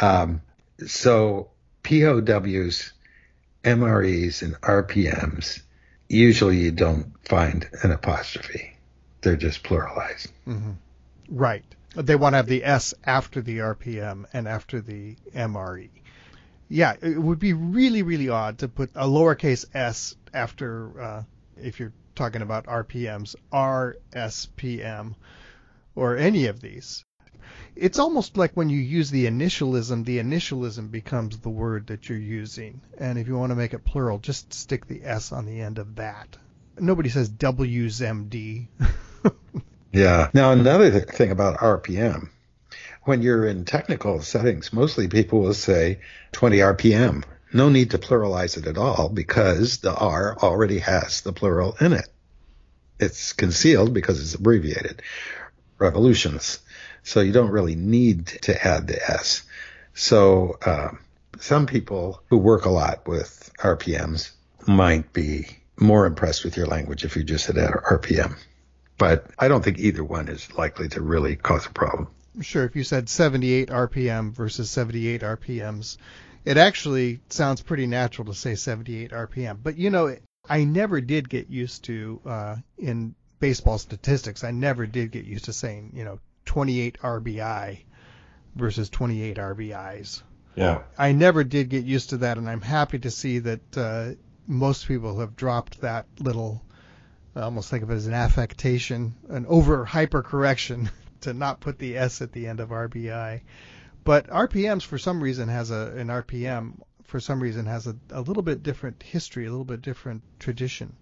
Um, 0.00 0.40
so 0.86 1.50
POWs, 1.82 2.92
MREs, 3.62 4.42
and 4.42 4.60
RPMs 4.60 5.60
usually 6.08 6.58
you 6.58 6.70
don't 6.70 7.12
find 7.26 7.68
an 7.82 7.90
apostrophe. 7.90 8.76
They're 9.22 9.36
just 9.36 9.62
pluralized. 9.62 10.28
Mm-hmm. 10.46 10.72
Right. 11.28 11.64
They 11.94 12.16
want 12.16 12.32
to 12.32 12.38
have 12.38 12.46
the 12.46 12.64
S 12.64 12.92
after 13.04 13.40
the 13.40 13.58
RPM 13.58 14.26
and 14.32 14.48
after 14.48 14.80
the 14.80 15.16
MRE. 15.34 15.90
Yeah, 16.68 16.94
it 17.00 17.18
would 17.18 17.38
be 17.38 17.52
really, 17.52 18.02
really 18.02 18.28
odd 18.28 18.58
to 18.58 18.68
put 18.68 18.90
a 18.94 19.06
lowercase 19.06 19.64
s 19.74 20.16
after, 20.32 21.00
uh, 21.00 21.22
if 21.56 21.78
you're 21.78 21.92
talking 22.14 22.42
about 22.42 22.66
RPMs, 22.66 23.36
RSPM, 23.52 25.14
or 25.94 26.16
any 26.16 26.46
of 26.46 26.60
these 26.60 27.04
it's 27.76 27.98
almost 27.98 28.36
like 28.36 28.52
when 28.54 28.70
you 28.70 28.78
use 28.78 29.10
the 29.10 29.26
initialism, 29.26 30.04
the 30.04 30.18
initialism 30.18 30.90
becomes 30.90 31.38
the 31.38 31.48
word 31.48 31.88
that 31.88 32.08
you're 32.08 32.18
using. 32.18 32.80
And 32.98 33.18
if 33.18 33.26
you 33.26 33.36
want 33.36 33.50
to 33.50 33.56
make 33.56 33.74
it 33.74 33.84
plural, 33.84 34.18
just 34.18 34.52
stick 34.52 34.86
the 34.86 35.02
S 35.04 35.32
on 35.32 35.46
the 35.46 35.60
end 35.60 35.78
of 35.78 35.96
that. 35.96 36.36
Nobody 36.78 37.08
says 37.08 37.30
WSMD. 37.30 38.68
yeah. 39.92 40.30
Now, 40.32 40.52
another 40.52 41.00
thing 41.00 41.30
about 41.30 41.58
RPM, 41.58 42.28
when 43.02 43.22
you're 43.22 43.46
in 43.46 43.64
technical 43.64 44.22
settings, 44.22 44.72
mostly 44.72 45.08
people 45.08 45.40
will 45.40 45.54
say 45.54 46.00
20 46.32 46.58
RPM. 46.58 47.24
No 47.52 47.68
need 47.68 47.92
to 47.92 47.98
pluralize 47.98 48.56
it 48.56 48.66
at 48.66 48.78
all 48.78 49.08
because 49.08 49.78
the 49.78 49.94
R 49.94 50.36
already 50.38 50.78
has 50.80 51.20
the 51.20 51.32
plural 51.32 51.76
in 51.80 51.92
it. 51.92 52.08
It's 52.98 53.32
concealed 53.32 53.92
because 53.92 54.20
it's 54.20 54.34
abbreviated. 54.34 55.02
Revolutions 55.78 56.60
so 57.04 57.20
you 57.20 57.32
don't 57.32 57.50
really 57.50 57.76
need 57.76 58.26
to 58.26 58.66
add 58.66 58.88
the 58.88 59.00
S. 59.10 59.42
So 59.94 60.58
uh, 60.64 60.90
some 61.38 61.66
people 61.66 62.22
who 62.28 62.38
work 62.38 62.64
a 62.64 62.70
lot 62.70 63.06
with 63.06 63.50
RPMs 63.58 64.32
might 64.66 65.12
be 65.12 65.46
more 65.78 66.06
impressed 66.06 66.44
with 66.44 66.56
your 66.56 66.66
language 66.66 67.04
if 67.04 67.16
you 67.16 67.22
just 67.22 67.46
hit 67.46 67.56
RPM. 67.56 68.36
But 68.96 69.26
I 69.38 69.48
don't 69.48 69.62
think 69.62 69.78
either 69.78 70.02
one 70.02 70.28
is 70.28 70.52
likely 70.54 70.88
to 70.90 71.02
really 71.02 71.36
cause 71.36 71.66
a 71.66 71.70
problem. 71.70 72.08
Sure, 72.40 72.64
if 72.64 72.74
you 72.74 72.84
said 72.84 73.08
78 73.08 73.68
RPM 73.68 74.32
versus 74.32 74.70
78 74.70 75.20
RPMs, 75.20 75.98
it 76.44 76.56
actually 76.56 77.20
sounds 77.28 77.60
pretty 77.60 77.86
natural 77.86 78.26
to 78.26 78.34
say 78.34 78.54
78 78.54 79.10
RPM. 79.10 79.58
But 79.62 79.76
you 79.76 79.90
know, 79.90 80.16
I 80.48 80.64
never 80.64 81.00
did 81.00 81.28
get 81.28 81.48
used 81.48 81.84
to 81.84 82.20
uh, 82.24 82.56
in 82.78 83.14
baseball 83.40 83.78
statistics. 83.78 84.44
I 84.44 84.50
never 84.52 84.86
did 84.86 85.10
get 85.10 85.24
used 85.24 85.46
to 85.46 85.52
saying 85.52 85.92
you 85.94 86.04
know 86.04 86.18
28 86.54 86.98
RBI 87.02 87.80
versus 88.54 88.88
28 88.88 89.38
RBIs. 89.38 90.22
Yeah. 90.54 90.82
I 90.96 91.10
never 91.10 91.42
did 91.42 91.68
get 91.68 91.84
used 91.84 92.10
to 92.10 92.18
that, 92.18 92.38
and 92.38 92.48
I'm 92.48 92.60
happy 92.60 93.00
to 93.00 93.10
see 93.10 93.40
that 93.40 93.76
uh, 93.76 94.10
most 94.46 94.86
people 94.86 95.18
have 95.18 95.34
dropped 95.34 95.80
that 95.80 96.06
little. 96.20 96.62
I 97.34 97.40
almost 97.40 97.70
think 97.70 97.82
of 97.82 97.90
it 97.90 97.94
as 97.94 98.06
an 98.06 98.14
affectation, 98.14 99.16
an 99.28 99.46
over 99.46 99.84
hyper 99.84 100.22
correction 100.22 100.90
to 101.22 101.34
not 101.34 101.58
put 101.58 101.80
the 101.80 101.98
S 101.98 102.22
at 102.22 102.30
the 102.30 102.46
end 102.46 102.60
of 102.60 102.68
RBI. 102.68 103.40
But 104.04 104.28
RPMs 104.28 104.84
for 104.84 104.96
some 104.96 105.20
reason 105.20 105.48
has 105.48 105.72
a 105.72 105.92
an 105.96 106.06
RPM 106.06 106.74
for 107.02 107.18
some 107.18 107.42
reason 107.42 107.66
has 107.66 107.88
a, 107.88 107.96
a 108.10 108.20
little 108.20 108.44
bit 108.44 108.62
different 108.62 109.02
history, 109.02 109.46
a 109.46 109.50
little 109.50 109.64
bit 109.64 109.82
different 109.82 110.22
tradition. 110.38 110.94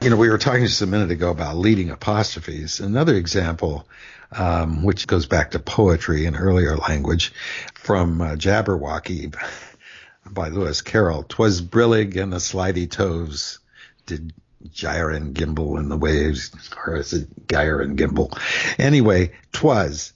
You 0.00 0.10
know, 0.10 0.16
we 0.16 0.28
were 0.28 0.38
talking 0.38 0.64
just 0.64 0.82
a 0.82 0.86
minute 0.86 1.10
ago 1.10 1.30
about 1.30 1.56
leading 1.56 1.90
apostrophes. 1.90 2.80
Another 2.80 3.14
example, 3.14 3.86
um, 4.36 4.82
which 4.82 5.06
goes 5.06 5.26
back 5.26 5.52
to 5.52 5.58
poetry 5.58 6.26
and 6.26 6.36
earlier 6.36 6.76
language, 6.76 7.32
from 7.74 8.20
uh, 8.20 8.34
Jabberwocky 8.36 9.34
by 10.30 10.48
Lewis 10.48 10.80
Carroll. 10.80 11.24
Twas 11.24 11.60
brillig 11.60 12.16
and 12.16 12.32
the 12.32 12.40
slithy 12.40 12.86
toves 12.86 13.58
did 14.06 14.32
gyre 14.72 15.10
and 15.10 15.34
gimble 15.34 15.78
in 15.78 15.88
the 15.88 15.96
waves, 15.96 16.50
or 16.86 16.96
is 16.96 17.12
it 17.12 17.48
gyre 17.48 17.80
and 17.80 17.96
gimble? 17.96 18.30
Anyway, 18.78 19.32
twas 19.52 20.12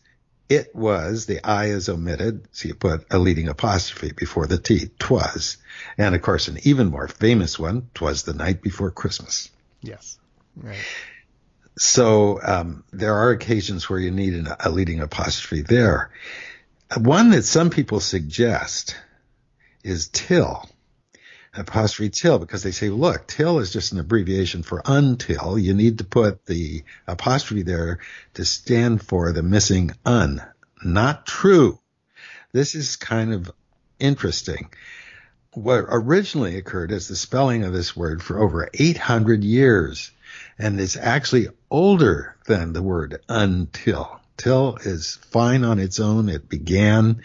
it 0.48 0.74
was, 0.74 1.26
the 1.26 1.44
I 1.44 1.66
is 1.66 1.88
omitted, 1.88 2.46
so 2.52 2.68
you 2.68 2.74
put 2.74 3.04
a 3.10 3.18
leading 3.18 3.48
apostrophe 3.48 4.12
before 4.12 4.46
the 4.46 4.58
T, 4.58 4.90
twas. 4.98 5.56
And 5.98 6.14
of 6.14 6.22
course, 6.22 6.48
an 6.48 6.58
even 6.62 6.88
more 6.88 7.08
famous 7.08 7.58
one, 7.58 7.90
twas 7.94 8.22
the 8.22 8.34
night 8.34 8.62
before 8.62 8.90
Christmas. 8.90 9.50
Yes. 9.82 10.18
Right. 10.56 10.78
So 11.78 12.40
um, 12.42 12.84
there 12.92 13.14
are 13.14 13.30
occasions 13.30 13.88
where 13.88 13.98
you 13.98 14.10
need 14.10 14.34
an, 14.34 14.48
a 14.60 14.70
leading 14.70 15.00
apostrophe 15.00 15.62
there. 15.62 16.10
One 16.96 17.30
that 17.30 17.42
some 17.42 17.70
people 17.70 18.00
suggest 18.00 18.96
is 19.82 20.08
till 20.08 20.68
apostrophe 21.58 22.10
till 22.10 22.38
because 22.38 22.62
they 22.62 22.70
say, 22.70 22.88
look, 22.90 23.26
till 23.26 23.58
is 23.58 23.72
just 23.72 23.92
an 23.92 24.00
abbreviation 24.00 24.62
for 24.62 24.82
until. 24.84 25.58
You 25.58 25.74
need 25.74 25.98
to 25.98 26.04
put 26.04 26.44
the 26.46 26.84
apostrophe 27.06 27.62
there 27.62 28.00
to 28.34 28.44
stand 28.44 29.02
for 29.02 29.32
the 29.32 29.42
missing 29.42 29.92
un. 30.04 30.42
Not 30.84 31.26
true. 31.26 31.78
This 32.52 32.74
is 32.74 32.96
kind 32.96 33.32
of 33.32 33.50
interesting. 33.98 34.70
What 35.52 35.86
originally 35.88 36.56
occurred 36.56 36.92
is 36.92 37.08
the 37.08 37.16
spelling 37.16 37.64
of 37.64 37.72
this 37.72 37.96
word 37.96 38.22
for 38.22 38.38
over 38.38 38.68
800 38.74 39.42
years, 39.42 40.10
and 40.58 40.78
it's 40.78 40.96
actually 40.96 41.48
older 41.70 42.36
than 42.46 42.72
the 42.72 42.82
word 42.82 43.20
until. 43.28 44.20
Till 44.36 44.76
is 44.76 45.18
fine 45.30 45.64
on 45.64 45.78
its 45.78 45.98
own. 45.98 46.28
It 46.28 46.48
began 46.48 47.22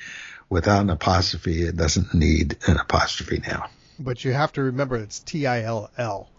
without 0.49 0.81
an 0.81 0.89
apostrophe. 0.89 1.63
It 1.63 1.75
doesn't 1.75 2.13
need 2.13 2.57
an 2.67 2.77
apostrophe 2.77 3.41
now 3.45 3.69
but 4.03 4.23
you 4.23 4.33
have 4.33 4.51
to 4.53 4.63
remember 4.63 4.97
it's 4.97 5.19
T 5.19 5.45
I 5.45 5.63
L 5.63 5.89
L, 5.97 6.29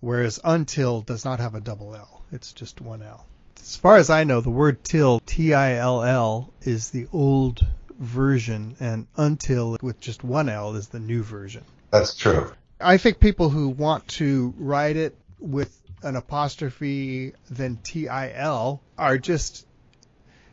whereas 0.00 0.40
until 0.44 1.00
does 1.00 1.24
not 1.24 1.40
have 1.40 1.54
a 1.54 1.60
double 1.60 1.94
L. 1.94 2.22
It's 2.32 2.52
just 2.52 2.80
one 2.80 3.02
L. 3.02 3.26
As 3.60 3.76
far 3.76 3.96
as 3.96 4.10
I 4.10 4.24
know, 4.24 4.40
the 4.40 4.50
word 4.50 4.84
till 4.84 5.20
T 5.20 5.54
I 5.54 5.74
L 5.74 6.02
L 6.02 6.52
is 6.62 6.90
the 6.90 7.08
old 7.12 7.66
version, 7.98 8.76
and 8.80 9.06
until 9.16 9.76
with 9.82 10.00
just 10.00 10.22
one 10.22 10.48
L 10.48 10.76
is 10.76 10.88
the 10.88 11.00
new 11.00 11.22
version. 11.22 11.64
That's 11.90 12.14
true. 12.14 12.52
I 12.80 12.96
think 12.98 13.18
people 13.18 13.48
who 13.48 13.70
want 13.70 14.06
to 14.08 14.54
write 14.58 14.96
it 14.96 15.16
with 15.40 15.76
an 16.02 16.16
apostrophe 16.16 17.32
then 17.50 17.78
T 17.82 18.08
I 18.08 18.32
L 18.32 18.80
are 18.96 19.18
just 19.18 19.66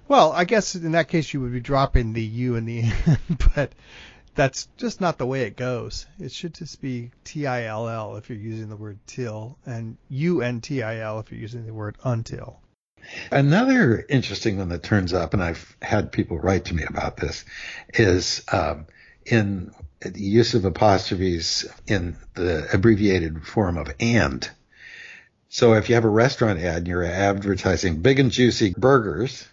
well, 0.08 0.32
I 0.32 0.46
guess 0.46 0.76
in 0.76 0.92
that 0.92 1.08
case 1.08 1.34
you 1.34 1.42
would 1.42 1.54
be 1.54 1.60
dropping 1.60 2.14
the 2.14 2.24
U 2.24 2.56
in 2.56 2.66
the 2.66 2.80
end, 3.06 3.20
but 3.56 3.74
that's 4.36 4.68
just 4.78 5.02
not 5.02 5.18
the 5.18 5.26
way 5.26 5.44
it 5.44 5.56
goes. 5.56 6.06
It 6.20 6.32
should 6.32 6.54
just 6.54 6.82
be 6.82 7.12
T 7.24 7.48
I 7.48 7.64
L 7.64 7.88
L 7.88 8.18
if 8.18 8.30
you're 8.30 8.38
using 8.38 8.70
the 8.70 8.76
word 8.76 9.00
till, 9.08 9.58
and 9.66 9.98
U 10.10 10.42
N 10.42 10.62
T 10.62 10.84
I 10.84 11.00
L 11.00 11.20
if 11.20 11.32
you're 11.32 11.42
using 11.42 11.66
the 11.66 11.74
word 11.74 11.98
until. 12.04 12.60
Another 13.32 14.04
interesting 14.10 14.58
one 14.58 14.70
that 14.70 14.84
turns 14.84 15.14
up, 15.14 15.34
and 15.34 15.44
I've 15.44 15.76
had 15.82 16.12
people 16.12 16.40
write 16.40 16.66
to 16.66 16.76
me 16.76 16.84
about 16.84 17.18
this, 17.18 17.46
is 17.94 18.44
um, 18.52 18.88
in 19.26 19.72
the 20.02 20.22
use 20.22 20.54
of 20.54 20.66
apostrophes 20.66 21.66
in 21.88 22.18
the 22.34 22.68
abbreviated 22.74 23.46
form 23.46 23.78
of 23.78 23.94
and. 24.00 24.50
So 25.50 25.74
if 25.74 25.90
you 25.90 25.96
have 25.96 26.06
a 26.06 26.10
restaurant 26.10 26.60
ad 26.60 26.78
and 26.78 26.88
you're 26.88 27.04
advertising 27.04 28.02
big 28.02 28.20
and 28.20 28.32
juicy 28.32 28.74
burgers, 28.78 29.48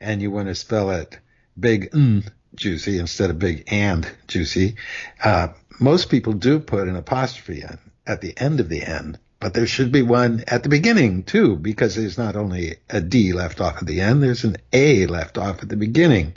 and 0.00 0.20
you 0.20 0.30
want 0.30 0.48
to 0.48 0.54
spell 0.54 0.90
it 0.90 1.18
big 1.58 1.88
and 1.92 2.30
juicy 2.54 2.98
instead 2.98 3.30
of 3.30 3.38
big 3.38 3.64
and 3.68 4.10
juicy. 4.26 4.76
Uh, 5.22 5.48
most 5.80 6.10
people 6.10 6.32
do 6.32 6.58
put 6.58 6.88
an 6.88 6.96
apostrophe 6.96 7.62
in 7.62 7.78
at 8.06 8.20
the 8.20 8.34
end 8.36 8.60
of 8.60 8.68
the 8.68 8.82
end, 8.82 9.18
but 9.40 9.54
there 9.54 9.66
should 9.66 9.92
be 9.92 10.02
one 10.02 10.44
at 10.46 10.62
the 10.62 10.68
beginning 10.68 11.22
too, 11.22 11.56
because 11.56 11.94
there's 11.94 12.18
not 12.18 12.36
only 12.36 12.76
a 12.88 13.00
D 13.00 13.32
left 13.32 13.60
off 13.60 13.78
at 13.78 13.86
the 13.86 14.00
end, 14.00 14.22
there's 14.22 14.44
an 14.44 14.56
A 14.72 15.06
left 15.06 15.38
off 15.38 15.62
at 15.62 15.68
the 15.68 15.76
beginning. 15.76 16.36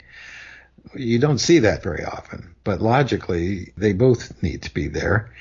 You 0.94 1.18
don't 1.18 1.38
see 1.38 1.60
that 1.60 1.82
very 1.82 2.04
often, 2.04 2.54
but 2.64 2.80
logically 2.80 3.72
they 3.76 3.92
both 3.92 4.42
need 4.42 4.62
to 4.62 4.74
be 4.74 4.88
there. 4.88 5.32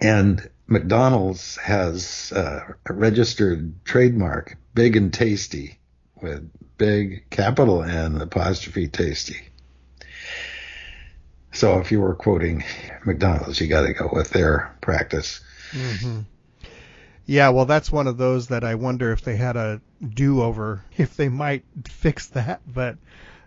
And 0.00 0.48
McDonald's 0.68 1.56
has 1.56 2.30
uh, 2.32 2.60
a 2.86 2.92
registered 2.92 3.84
trademark, 3.84 4.56
big 4.74 4.96
and 4.96 5.12
tasty, 5.12 5.78
with 6.20 6.48
big 6.76 7.28
capital 7.30 7.82
N 7.82 8.20
apostrophe 8.20 8.86
tasty. 8.86 9.40
So 11.52 11.80
if 11.80 11.90
you 11.90 12.00
were 12.00 12.14
quoting 12.14 12.62
McDonald's, 13.04 13.60
you 13.60 13.66
got 13.66 13.86
to 13.86 13.94
go 13.94 14.10
with 14.12 14.30
their 14.30 14.76
practice. 14.82 15.40
Mm-hmm. 15.72 16.20
Yeah, 17.24 17.48
well, 17.48 17.64
that's 17.64 17.90
one 17.90 18.06
of 18.06 18.18
those 18.18 18.48
that 18.48 18.62
I 18.62 18.74
wonder 18.74 19.10
if 19.12 19.22
they 19.22 19.36
had 19.36 19.56
a 19.56 19.80
do-over, 20.06 20.84
if 20.96 21.16
they 21.16 21.28
might 21.28 21.64
fix 21.86 22.26
that, 22.28 22.60
but 22.66 22.96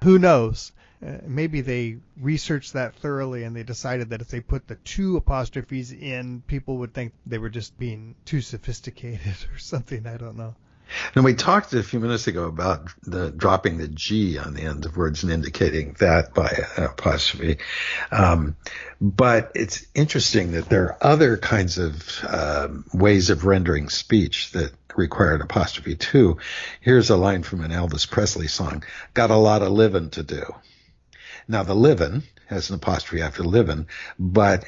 who 0.04 0.20
knows? 0.20 0.72
Uh, 1.06 1.18
maybe 1.26 1.62
they 1.62 1.98
researched 2.20 2.74
that 2.74 2.96
thoroughly 2.96 3.44
and 3.44 3.56
they 3.56 3.64
decided 3.64 4.10
that 4.12 4.22
if 4.22 4.28
they 4.28 4.40
put 4.40 4.68
the 4.68 4.76
two 4.76 5.18
apostrophes 5.18 5.92
in, 5.92 6.44
people 6.46 6.78
would 6.78 6.94
think 6.94 7.14
they 7.26 7.40
were 7.40 7.50
just 7.50 7.78
being 7.80 8.16
too 8.26 8.42
sophisticated 8.42 9.36
or 9.54 9.58
something. 9.58 10.06
I 10.06 10.18
don't 10.18 10.38
know. 10.38 10.56
And 11.16 11.24
we 11.24 11.34
talked 11.34 11.74
a 11.74 11.84
few 11.84 12.00
minutes 12.00 12.28
ago 12.28 12.46
about 12.46 12.90
the 13.04 13.32
dropping 13.32 13.78
the 13.78 13.88
G 13.88 14.38
on 14.38 14.54
the 14.54 14.64
end 14.64 14.86
of 14.86 14.98
words 14.98 15.24
and 15.24 15.32
indicating 15.32 15.96
that 16.00 16.34
by 16.34 16.50
apostrophe. 16.78 17.58
Um, 18.12 18.56
but 19.00 19.52
it's 19.56 19.86
interesting 19.96 20.52
that 20.52 20.70
there 20.70 20.84
are 20.84 20.98
other 21.02 21.38
kinds 21.38 21.78
of 21.78 22.26
um, 22.28 22.86
ways 22.94 23.30
of 23.30 23.46
rendering 23.46 23.90
speech 23.90 24.52
that 24.52 24.74
require 24.96 25.36
an 25.36 25.42
apostrophe 25.42 25.96
too. 25.96 26.38
Here's 26.82 27.10
a 27.10 27.18
line 27.18 27.44
from 27.44 27.64
an 27.64 27.72
Elvis 27.72 28.10
Presley 28.10 28.48
song. 28.48 28.84
Got 29.14 29.32
a 29.32 29.36
lot 29.36 29.62
of 29.62 29.70
living 29.72 30.10
to 30.12 30.24
do. 30.24 30.44
Now 31.52 31.64
the 31.64 31.76
living 31.76 32.24
has 32.48 32.70
an 32.70 32.78
apostrophe 32.78 33.22
after 33.22 33.44
living, 33.44 33.88
but 34.18 34.64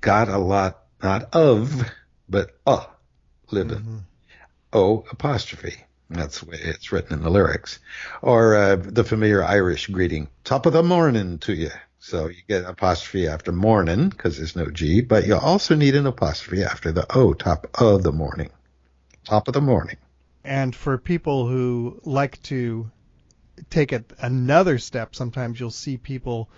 got 0.00 0.28
a 0.28 0.38
lot, 0.38 0.84
not 1.02 1.34
of, 1.34 1.82
but 2.28 2.56
uh, 2.64 2.84
living. 3.50 3.78
Mm-hmm. 3.78 3.96
O 4.72 5.04
apostrophe. 5.10 5.74
That's 6.08 6.38
the 6.38 6.46
way 6.46 6.58
it's 6.60 6.92
written 6.92 7.14
in 7.14 7.24
the 7.24 7.30
lyrics. 7.30 7.80
Or 8.22 8.54
uh, 8.54 8.76
the 8.76 9.02
familiar 9.02 9.42
Irish 9.42 9.88
greeting, 9.88 10.28
top 10.44 10.64
of 10.66 10.72
the 10.74 10.84
morning 10.84 11.38
to 11.38 11.54
you. 11.54 11.70
So 11.98 12.28
you 12.28 12.42
get 12.48 12.62
an 12.62 12.70
apostrophe 12.70 13.26
after 13.26 13.50
morning 13.50 14.08
because 14.08 14.36
there's 14.36 14.54
no 14.54 14.66
G, 14.66 15.00
but 15.00 15.26
you 15.26 15.34
also 15.34 15.74
need 15.74 15.96
an 15.96 16.06
apostrophe 16.06 16.62
after 16.62 16.92
the 16.92 17.04
O, 17.16 17.32
top 17.32 17.66
of 17.80 18.04
the 18.04 18.12
morning. 18.12 18.50
Top 19.24 19.48
of 19.48 19.54
the 19.54 19.60
morning. 19.60 19.96
And 20.44 20.72
for 20.72 20.98
people 20.98 21.48
who 21.48 22.00
like 22.04 22.40
to 22.44 22.92
take 23.70 23.92
it 23.92 24.12
another 24.18 24.78
step, 24.78 25.14
sometimes 25.14 25.58
you'll 25.58 25.70
see 25.70 25.96
people 25.96 26.50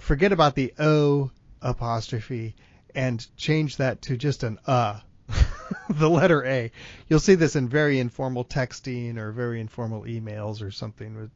forget 0.00 0.32
about 0.32 0.54
the 0.54 0.72
O 0.78 1.30
apostrophe 1.62 2.54
and 2.94 3.26
change 3.36 3.78
that 3.78 4.02
to 4.02 4.16
just 4.16 4.42
an 4.42 4.58
uh 4.66 5.00
the 5.88 6.10
letter 6.10 6.44
A. 6.44 6.70
You'll 7.08 7.20
see 7.20 7.34
this 7.34 7.56
in 7.56 7.68
very 7.68 7.98
informal 7.98 8.44
texting 8.44 9.16
or 9.16 9.32
very 9.32 9.60
informal 9.60 10.02
emails 10.02 10.62
or 10.62 10.70
something. 10.70 11.30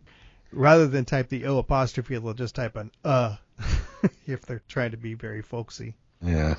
Rather 0.52 0.86
than 0.86 1.04
type 1.04 1.28
the 1.28 1.46
O 1.46 1.58
apostrophe, 1.58 2.18
they'll 2.18 2.34
just 2.34 2.54
type 2.54 2.76
an 2.76 2.90
uh 3.04 3.36
if 4.26 4.42
they're 4.42 4.62
trying 4.68 4.92
to 4.92 4.96
be 4.96 5.14
very 5.14 5.42
folksy. 5.42 5.94
Yeah. 6.22 6.56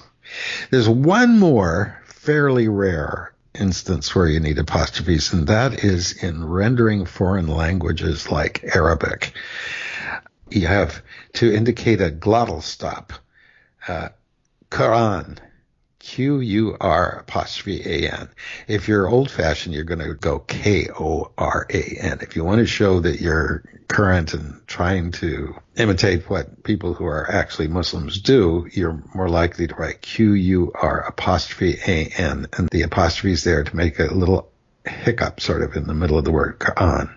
There's 0.72 0.90
one 0.90 1.38
more 1.38 2.02
fairly 2.06 2.68
rare 2.68 3.34
instance 3.60 4.16
where 4.16 4.28
you 4.28 4.40
need 4.40 4.58
apostrophes, 4.58 5.34
and 5.34 5.48
that 5.48 5.84
is 5.84 6.24
in 6.24 6.48
rendering 6.48 7.06
foreign 7.06 7.48
languages 7.48 8.32
like 8.32 8.64
Arabic. 8.76 9.34
You 10.50 10.68
have 10.68 11.02
to 11.34 11.54
indicate 11.54 12.02
a 12.02 12.10
glottal 12.10 12.62
stop. 12.62 13.14
Uh, 13.88 14.10
Quran, 14.72 15.38
Q 16.00 16.40
U 16.40 16.78
R 16.80 17.20
apostrophe 17.20 17.82
A 17.86 18.12
N. 18.12 18.30
If 18.68 18.88
you're 18.88 19.08
old 19.08 19.30
fashioned, 19.30 19.76
you're 19.76 19.84
going 19.84 20.00
to 20.00 20.14
go 20.14 20.40
K 20.40 20.88
O 20.98 21.32
R 21.38 21.68
A 21.70 21.98
N. 22.00 22.20
If 22.22 22.36
you 22.36 22.44
want 22.44 22.60
to 22.60 22.66
show 22.66 23.02
that 23.02 23.20
you're 23.20 23.64
current 23.90 24.34
and 24.34 24.66
trying 24.66 25.12
to 25.12 25.56
imitate 25.76 26.30
what 26.30 26.64
people 26.64 26.94
who 26.94 27.06
are 27.06 27.30
actually 27.30 27.68
Muslims 27.68 28.22
do, 28.22 28.68
you're 28.72 29.04
more 29.14 29.30
likely 29.30 29.68
to 29.68 29.76
write 29.76 30.02
Q 30.02 30.34
U 30.34 30.72
R 30.74 31.02
apostrophe 31.02 31.78
A 31.86 32.06
N. 32.18 32.48
And 32.58 32.70
the 32.70 32.84
apostrophe 32.84 33.34
is 33.34 33.44
there 33.44 33.64
to 33.64 33.76
make 33.76 34.00
a 34.00 34.06
little 34.06 34.52
hiccup 34.86 35.42
sort 35.42 35.64
of 35.64 35.76
in 35.76 35.86
the 35.86 35.94
middle 35.94 36.18
of 36.18 36.24
the 36.24 36.32
word 36.32 36.60
Quran. 36.60 37.14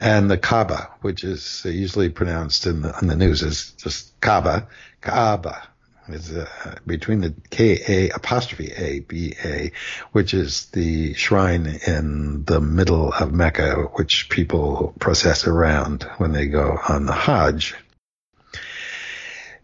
And 0.00 0.30
the 0.30 0.38
Kaaba, 0.38 0.90
which 1.02 1.24
is 1.24 1.62
usually 1.64 2.08
pronounced 2.08 2.66
in 2.66 2.82
the, 2.82 2.94
the 3.02 3.16
news 3.16 3.42
as 3.42 3.70
just 3.72 4.18
Kaaba, 4.20 4.68
Kaaba 5.00 5.68
is 6.08 6.32
uh, 6.32 6.78
between 6.86 7.20
the 7.20 7.34
K 7.50 7.80
A 7.88 8.10
apostrophe 8.10 8.72
A 8.76 9.00
B 9.00 9.34
A, 9.44 9.72
which 10.12 10.34
is 10.34 10.66
the 10.66 11.14
shrine 11.14 11.66
in 11.86 12.44
the 12.44 12.60
middle 12.60 13.12
of 13.12 13.32
Mecca, 13.32 13.88
which 13.94 14.28
people 14.28 14.94
process 14.98 15.46
around 15.46 16.04
when 16.18 16.32
they 16.32 16.46
go 16.46 16.78
on 16.88 17.06
the 17.06 17.12
Hajj. 17.12 17.74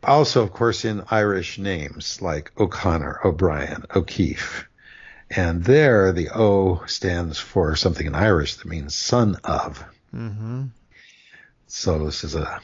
Also, 0.02 0.42
of 0.42 0.52
course, 0.52 0.84
in 0.84 1.04
Irish 1.10 1.58
names 1.58 2.20
like 2.20 2.50
O'Connor, 2.58 3.20
O'Brien, 3.24 3.84
O'Keefe. 3.94 4.68
And 5.30 5.64
there, 5.64 6.12
the 6.12 6.30
O 6.34 6.84
stands 6.86 7.38
for 7.38 7.76
something 7.76 8.06
in 8.06 8.14
Irish 8.14 8.56
that 8.56 8.66
means 8.66 8.94
son 8.94 9.36
of. 9.44 9.84
Mm-hmm. 10.12 10.64
So 11.68 12.04
this 12.04 12.24
is 12.24 12.34
a 12.34 12.60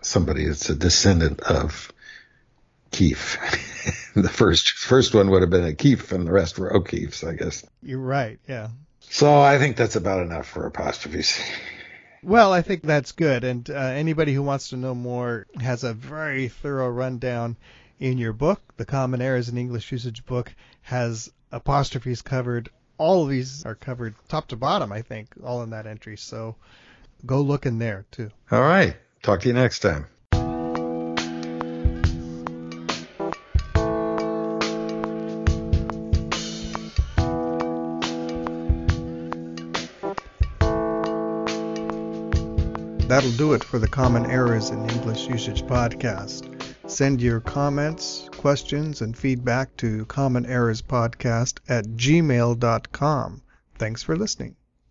somebody 0.00 0.46
that's 0.46 0.70
a 0.70 0.74
descendant 0.74 1.40
of 1.40 1.92
Keefe. 2.90 3.38
the 4.14 4.28
first 4.28 4.70
first 4.70 5.14
one 5.14 5.30
would 5.30 5.42
have 5.42 5.50
been 5.50 5.64
a 5.64 5.74
Keefe, 5.74 6.12
and 6.12 6.26
the 6.26 6.32
rest 6.32 6.58
were 6.58 6.74
O'Keefe's, 6.74 7.24
I 7.24 7.34
guess. 7.34 7.64
You're 7.82 7.98
right. 7.98 8.38
Yeah. 8.48 8.68
So 9.10 9.40
I 9.40 9.58
think 9.58 9.76
that's 9.76 9.96
about 9.96 10.22
enough 10.22 10.46
for 10.46 10.66
apostrophes. 10.66 11.40
Well, 12.22 12.52
I 12.52 12.62
think 12.62 12.82
that's 12.82 13.12
good. 13.12 13.44
And 13.44 13.68
uh, 13.70 13.74
anybody 13.74 14.34
who 14.34 14.42
wants 14.42 14.70
to 14.70 14.76
know 14.76 14.94
more 14.94 15.46
has 15.60 15.84
a 15.84 15.94
very 15.94 16.48
thorough 16.48 16.90
rundown 16.90 17.56
in 17.98 18.18
your 18.18 18.32
book. 18.32 18.60
The 18.76 18.84
Common 18.84 19.22
Errors 19.22 19.48
in 19.48 19.56
English 19.56 19.90
Usage 19.92 20.26
book 20.26 20.52
has 20.82 21.30
apostrophes 21.52 22.22
covered. 22.22 22.70
All 22.98 23.22
of 23.22 23.30
these 23.30 23.64
are 23.64 23.74
covered 23.74 24.14
top 24.28 24.48
to 24.48 24.56
bottom, 24.56 24.92
I 24.92 25.02
think, 25.02 25.28
all 25.42 25.62
in 25.62 25.70
that 25.70 25.86
entry. 25.86 26.16
So 26.16 26.56
go 27.24 27.40
look 27.40 27.66
in 27.66 27.78
there 27.78 28.04
too. 28.10 28.30
All 28.50 28.60
right. 28.60 28.96
Talk 29.22 29.40
to 29.40 29.48
you 29.48 29.54
next 29.54 29.80
time. 29.80 30.06
That'll 43.08 43.32
do 43.32 43.54
it 43.54 43.64
for 43.64 43.78
the 43.78 43.88
Common 43.88 44.26
Errors 44.26 44.68
in 44.68 44.88
English 44.90 45.28
Usage 45.28 45.62
podcast. 45.62 46.44
Send 46.90 47.22
your 47.22 47.40
comments, 47.40 48.28
questions, 48.36 49.00
and 49.00 49.16
feedback 49.16 49.74
to 49.78 50.04
commonerrorspodcast 50.04 51.60
at 51.70 51.86
gmail.com. 51.86 53.42
Thanks 53.76 54.02
for 54.02 54.14
listening. 54.14 54.57